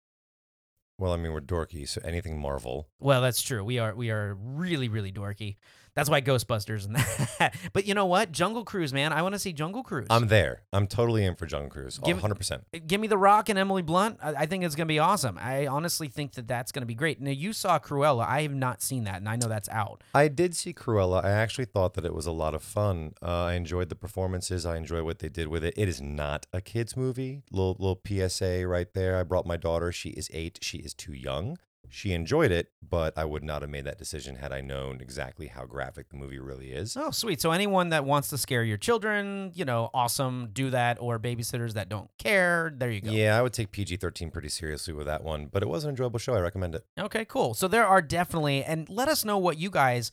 Well, 1.00 1.13
I 1.13 1.17
mean, 1.17 1.32
we're 1.32 1.41
dorky, 1.41 1.88
so 1.88 2.02
anything 2.04 2.41
Marvel. 2.41 2.88
Well, 3.00 3.21
that's 3.21 3.43
true. 3.43 3.63
We 3.63 3.78
are 3.78 3.93
we 3.93 4.10
are 4.10 4.34
really 4.34 4.89
really 4.89 5.12
dorky. 5.12 5.58
That's 5.97 6.12
why 6.12 6.21
Ghostbusters 6.21 6.86
and 6.86 6.95
that. 7.39 7.55
but 7.73 7.88
you 7.88 7.95
know 7.95 8.05
what? 8.05 8.31
Jungle 8.31 8.63
Cruise, 8.63 8.93
man. 8.93 9.12
I 9.12 9.23
want 9.23 9.33
to 9.33 9.39
see 9.39 9.51
Jungle 9.51 9.81
Cruise. 9.81 10.05
I'm 10.12 10.27
there. 10.27 10.62
I'm 10.71 10.86
totally 10.86 11.25
in 11.25 11.36
for 11.36 11.47
Jungle 11.47 11.71
Cruise. 11.71 11.97
Give- 11.97 12.19
100%. 12.19 12.62
Give 12.86 13.01
me 13.01 13.07
The 13.07 13.17
Rock 13.17 13.49
and 13.49 13.57
Emily 13.57 13.81
Blunt. 13.81 14.19
I, 14.21 14.33
I 14.36 14.45
think 14.45 14.63
it's 14.63 14.75
going 14.75 14.88
to 14.88 14.91
be 14.93 14.99
awesome. 14.99 15.39
I 15.41 15.65
honestly 15.65 16.07
think 16.07 16.33
that 16.33 16.47
that's 16.47 16.71
going 16.71 16.83
to 16.83 16.86
be 16.86 16.93
great. 16.93 17.19
Now, 17.19 17.31
you 17.31 17.51
saw 17.51 17.79
Cruella. 17.79 18.27
I 18.27 18.43
have 18.43 18.53
not 18.53 18.83
seen 18.83 19.05
that, 19.05 19.15
and 19.15 19.27
I 19.27 19.38
know 19.38 19.47
that's 19.47 19.69
out. 19.69 20.03
I 20.13 20.27
did 20.27 20.55
see 20.55 20.71
Cruella. 20.71 21.25
I 21.25 21.31
actually 21.31 21.65
thought 21.65 21.95
that 21.95 22.05
it 22.05 22.13
was 22.13 22.27
a 22.27 22.31
lot 22.31 22.53
of 22.53 22.62
fun. 22.62 23.15
Uh, 23.19 23.45
I 23.45 23.53
enjoyed 23.53 23.89
the 23.89 23.95
performances. 23.95 24.67
I 24.67 24.77
enjoy 24.77 25.01
what 25.03 25.17
they 25.17 25.29
did 25.29 25.47
with 25.47 25.63
it. 25.63 25.73
It 25.75 25.88
is 25.88 25.99
not 25.99 26.45
a 26.53 26.62
kids 26.62 26.95
movie. 26.95 27.41
Little 27.51 27.75
little 27.79 27.99
PSA 28.29 28.67
right 28.67 28.93
there. 28.93 29.17
I 29.17 29.23
brought 29.23 29.47
my 29.47 29.57
daughter. 29.57 29.91
She 29.91 30.10
is 30.10 30.29
eight. 30.31 30.60
She 30.62 30.77
is 30.77 30.93
too 30.93 31.13
young. 31.13 31.57
She 31.89 32.13
enjoyed 32.13 32.52
it, 32.52 32.69
but 32.88 33.17
I 33.17 33.26
would 33.26 33.43
not 33.43 33.62
have 33.62 33.71
made 33.71 33.86
that 33.86 33.97
decision 33.97 34.36
had 34.36 34.52
I 34.52 34.62
known 34.62 35.00
exactly 35.02 35.47
how 35.47 35.65
graphic 35.65 36.10
the 36.10 36.17
movie 36.17 36.39
really 36.39 36.71
is. 36.71 36.97
Oh, 36.97 37.12
sweet. 37.12 37.41
So 37.41 37.52
anyone 37.52 37.89
that 37.89 38.06
wants 38.06 38.30
to 38.30 38.38
scare 38.38 38.63
your 38.63 38.78
children, 38.78 39.52
you 39.54 39.65
know, 39.65 39.89
awesome, 39.93 40.50
do 40.54 40.69
that. 40.71 40.97
Or 41.00 41.19
babysitters 41.19 41.73
that 41.73 41.89
don't 41.89 42.10
care, 42.17 42.73
there 42.76 42.91
you 42.91 43.02
go. 43.02 43.12
Yeah, 43.12 43.38
I 43.38 43.41
would 43.41 43.54
take 43.54 43.71
PG 43.71 43.97
13 43.97 44.32
pretty 44.32 44.50
seriously 44.50 44.93
with 44.93 45.08
that 45.08 45.23
one, 45.23 45.47
but 45.47 45.63
it 45.63 45.69
was 45.69 45.84
an 45.84 45.91
enjoyable 45.91 46.19
show. 46.19 46.34
I 46.34 46.39
recommend 46.39 46.76
it. 46.76 46.86
Okay, 47.00 47.26
cool. 47.26 47.54
So 47.54 47.67
there 47.67 47.86
are 47.86 48.02
definitely, 48.02 48.63
and 48.63 48.89
let 48.89 49.08
us 49.08 49.23
know 49.23 49.38
what 49.38 49.58
you 49.58 49.69
guys 49.69 50.12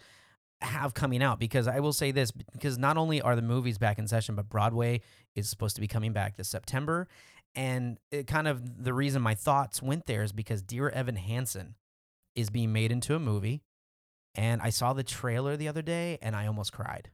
have 0.63 0.95
coming 0.95 1.23
out 1.23 1.39
because 1.39 1.69
I 1.69 1.81
will 1.81 1.93
say 1.93 2.11
this 2.11 2.31
because 2.31 2.79
not 2.79 2.97
only 2.97 3.21
are 3.21 3.37
the 3.37 3.43
movies 3.43 3.79
back 3.79 3.99
in 3.99 4.09
session, 4.09 4.35
but 4.35 4.49
Broadway 4.49 5.01
is 5.35 5.49
supposed 5.49 5.75
to 5.77 5.81
be 5.81 5.89
coming 5.89 6.13
back 6.13 6.37
this 6.37 6.49
September. 6.49 7.09
And 7.57 7.99
it 8.11 8.27
kind 8.27 8.49
of 8.49 8.83
the 8.85 8.93
reason 8.93 9.23
my 9.23 9.35
thoughts 9.35 9.81
went 9.83 10.07
there 10.07 10.23
is 10.23 10.33
because 10.33 10.63
Dear 10.63 10.89
Evan 10.91 11.17
Hansen 11.17 11.77
is 12.35 12.51
being 12.51 12.73
made 12.73 12.91
into 12.91 13.15
a 13.15 13.21
movie. 13.21 13.63
And 14.35 14.61
I 14.61 14.71
saw 14.71 14.93
the 14.93 15.05
trailer 15.05 15.57
the 15.57 15.69
other 15.69 15.83
day 15.83 16.19
and 16.21 16.35
I 16.35 16.47
almost 16.49 16.73
cried. 16.73 17.11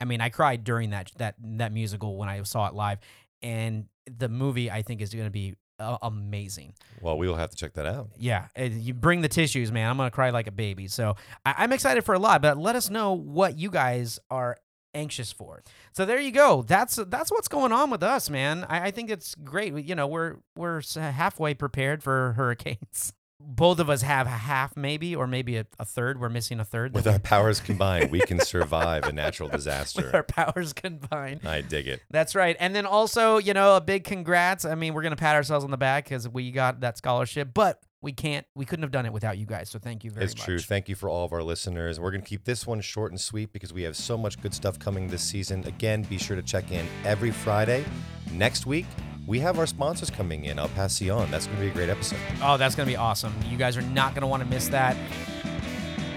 I 0.00 0.06
mean, 0.06 0.20
I 0.22 0.30
cried 0.30 0.64
during 0.64 0.90
that 0.90 1.10
that 1.18 1.34
that 1.38 1.72
musical 1.72 2.16
when 2.16 2.28
I 2.28 2.42
saw 2.44 2.66
it 2.68 2.74
live. 2.74 2.98
And 3.42 3.86
the 4.10 4.28
movie 4.30 4.70
I 4.70 4.80
think 4.82 5.02
is 5.02 5.12
going 5.12 5.26
to 5.26 5.30
be 5.30 5.54
uh, 5.78 5.98
amazing. 6.02 6.72
Well, 7.02 7.18
we 7.18 7.28
will 7.28 7.34
have 7.36 7.50
to 7.50 7.56
check 7.56 7.74
that 7.74 7.84
out. 7.86 8.10
Yeah, 8.16 8.46
uh, 8.58 8.62
you 8.62 8.94
bring 8.94 9.20
the 9.20 9.28
tissues, 9.28 9.72
man. 9.72 9.90
I'm 9.90 9.96
gonna 9.96 10.10
cry 10.10 10.30
like 10.30 10.46
a 10.46 10.52
baby. 10.52 10.86
So 10.86 11.16
I- 11.44 11.54
I'm 11.58 11.72
excited 11.72 12.04
for 12.04 12.14
a 12.14 12.18
lot, 12.18 12.40
but 12.42 12.56
let 12.56 12.76
us 12.76 12.90
know 12.90 13.12
what 13.12 13.58
you 13.58 13.70
guys 13.70 14.20
are 14.30 14.56
anxious 14.94 15.32
for. 15.32 15.62
So 15.92 16.04
there 16.04 16.20
you 16.20 16.30
go. 16.32 16.62
That's 16.62 16.96
that's 17.08 17.30
what's 17.30 17.48
going 17.48 17.72
on 17.72 17.90
with 17.90 18.02
us, 18.02 18.30
man. 18.30 18.64
I, 18.68 18.86
I 18.86 18.90
think 18.90 19.10
it's 19.10 19.34
great. 19.34 19.74
You 19.84 19.94
know, 19.94 20.06
we're 20.06 20.36
we're 20.56 20.82
halfway 20.94 21.54
prepared 21.54 22.02
for 22.02 22.32
hurricanes. 22.36 23.12
Both 23.46 23.78
of 23.78 23.90
us 23.90 24.00
have 24.00 24.26
a 24.26 24.30
half, 24.30 24.74
maybe, 24.74 25.14
or 25.14 25.26
maybe 25.26 25.56
a, 25.58 25.66
a 25.78 25.84
third. 25.84 26.18
We're 26.18 26.30
missing 26.30 26.60
a 26.60 26.64
third. 26.64 26.94
With 26.94 27.06
our 27.06 27.18
powers 27.18 27.60
combined, 27.60 28.10
we 28.10 28.20
can 28.20 28.40
survive 28.40 29.04
a 29.04 29.12
natural 29.12 29.48
we- 29.48 29.52
with 29.52 29.58
disaster. 29.60 30.10
our 30.14 30.22
powers 30.22 30.72
combined. 30.72 31.40
I 31.44 31.60
dig 31.60 31.86
it. 31.86 32.00
That's 32.10 32.34
right. 32.34 32.56
And 32.58 32.74
then 32.74 32.86
also, 32.86 33.36
you 33.38 33.52
know, 33.52 33.76
a 33.76 33.82
big 33.82 34.04
congrats. 34.04 34.64
I 34.64 34.76
mean, 34.76 34.94
we're 34.94 35.02
going 35.02 35.10
to 35.10 35.16
pat 35.16 35.34
ourselves 35.34 35.62
on 35.64 35.70
the 35.70 35.76
back 35.76 36.04
because 36.04 36.26
we 36.26 36.52
got 36.52 36.80
that 36.80 36.96
scholarship, 36.96 37.50
but 37.52 37.82
we 38.04 38.12
can't, 38.12 38.46
we 38.54 38.64
couldn't 38.66 38.82
have 38.82 38.92
done 38.92 39.06
it 39.06 39.12
without 39.12 39.38
you 39.38 39.46
guys. 39.46 39.70
So 39.70 39.78
thank 39.78 40.04
you 40.04 40.10
very 40.10 40.26
much. 40.26 40.34
It's 40.34 40.44
true. 40.44 40.58
Thank 40.58 40.88
you 40.88 40.94
for 40.94 41.08
all 41.08 41.24
of 41.24 41.32
our 41.32 41.42
listeners. 41.42 41.98
We're 41.98 42.10
going 42.10 42.22
to 42.22 42.28
keep 42.28 42.44
this 42.44 42.66
one 42.66 42.80
short 42.82 43.10
and 43.10 43.20
sweet 43.20 43.52
because 43.52 43.72
we 43.72 43.82
have 43.82 43.96
so 43.96 44.16
much 44.16 44.40
good 44.40 44.54
stuff 44.54 44.78
coming 44.78 45.08
this 45.08 45.22
season. 45.22 45.64
Again, 45.66 46.02
be 46.02 46.18
sure 46.18 46.36
to 46.36 46.42
check 46.42 46.70
in 46.70 46.86
every 47.04 47.30
Friday. 47.30 47.84
Next 48.32 48.66
week, 48.66 48.86
we 49.26 49.40
have 49.40 49.58
our 49.58 49.66
sponsors 49.66 50.10
coming 50.10 50.44
in, 50.44 50.58
El 50.58 50.68
Pasion. 50.68 51.30
That's 51.30 51.46
going 51.46 51.58
to 51.58 51.64
be 51.64 51.70
a 51.70 51.74
great 51.74 51.88
episode. 51.88 52.18
Oh, 52.42 52.58
that's 52.58 52.74
going 52.74 52.86
to 52.86 52.92
be 52.92 52.96
awesome. 52.96 53.34
You 53.48 53.56
guys 53.56 53.76
are 53.78 53.82
not 53.82 54.10
going 54.10 54.20
to 54.20 54.26
want 54.26 54.42
to 54.42 54.48
miss 54.48 54.68
that. 54.68 54.96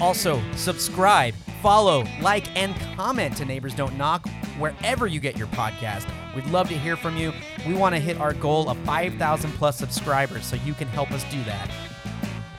Also, 0.01 0.41
subscribe, 0.55 1.33
follow, 1.61 2.03
like, 2.21 2.55
and 2.57 2.75
comment 2.97 3.37
to 3.37 3.45
Neighbors 3.45 3.73
Don't 3.73 3.97
Knock 3.97 4.27
wherever 4.59 5.07
you 5.07 5.19
get 5.21 5.37
your 5.37 5.47
podcast. 5.47 6.07
We'd 6.37 6.45
love 6.51 6.69
to 6.69 6.77
hear 6.77 6.95
from 6.95 7.17
you. 7.17 7.33
We 7.65 7.73
want 7.73 7.95
to 7.95 7.99
hit 7.99 8.19
our 8.19 8.31
goal 8.31 8.69
of 8.69 8.77
5,000 8.85 9.51
plus 9.53 9.75
subscribers, 9.75 10.45
so 10.45 10.55
you 10.57 10.75
can 10.75 10.87
help 10.87 11.11
us 11.11 11.23
do 11.31 11.43
that. 11.45 11.71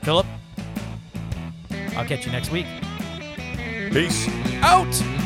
Philip, 0.02 0.26
I'll 1.96 2.04
catch 2.04 2.26
you 2.26 2.32
next 2.32 2.50
week. 2.50 2.66
Peace. 3.92 4.28
Out! 4.62 5.17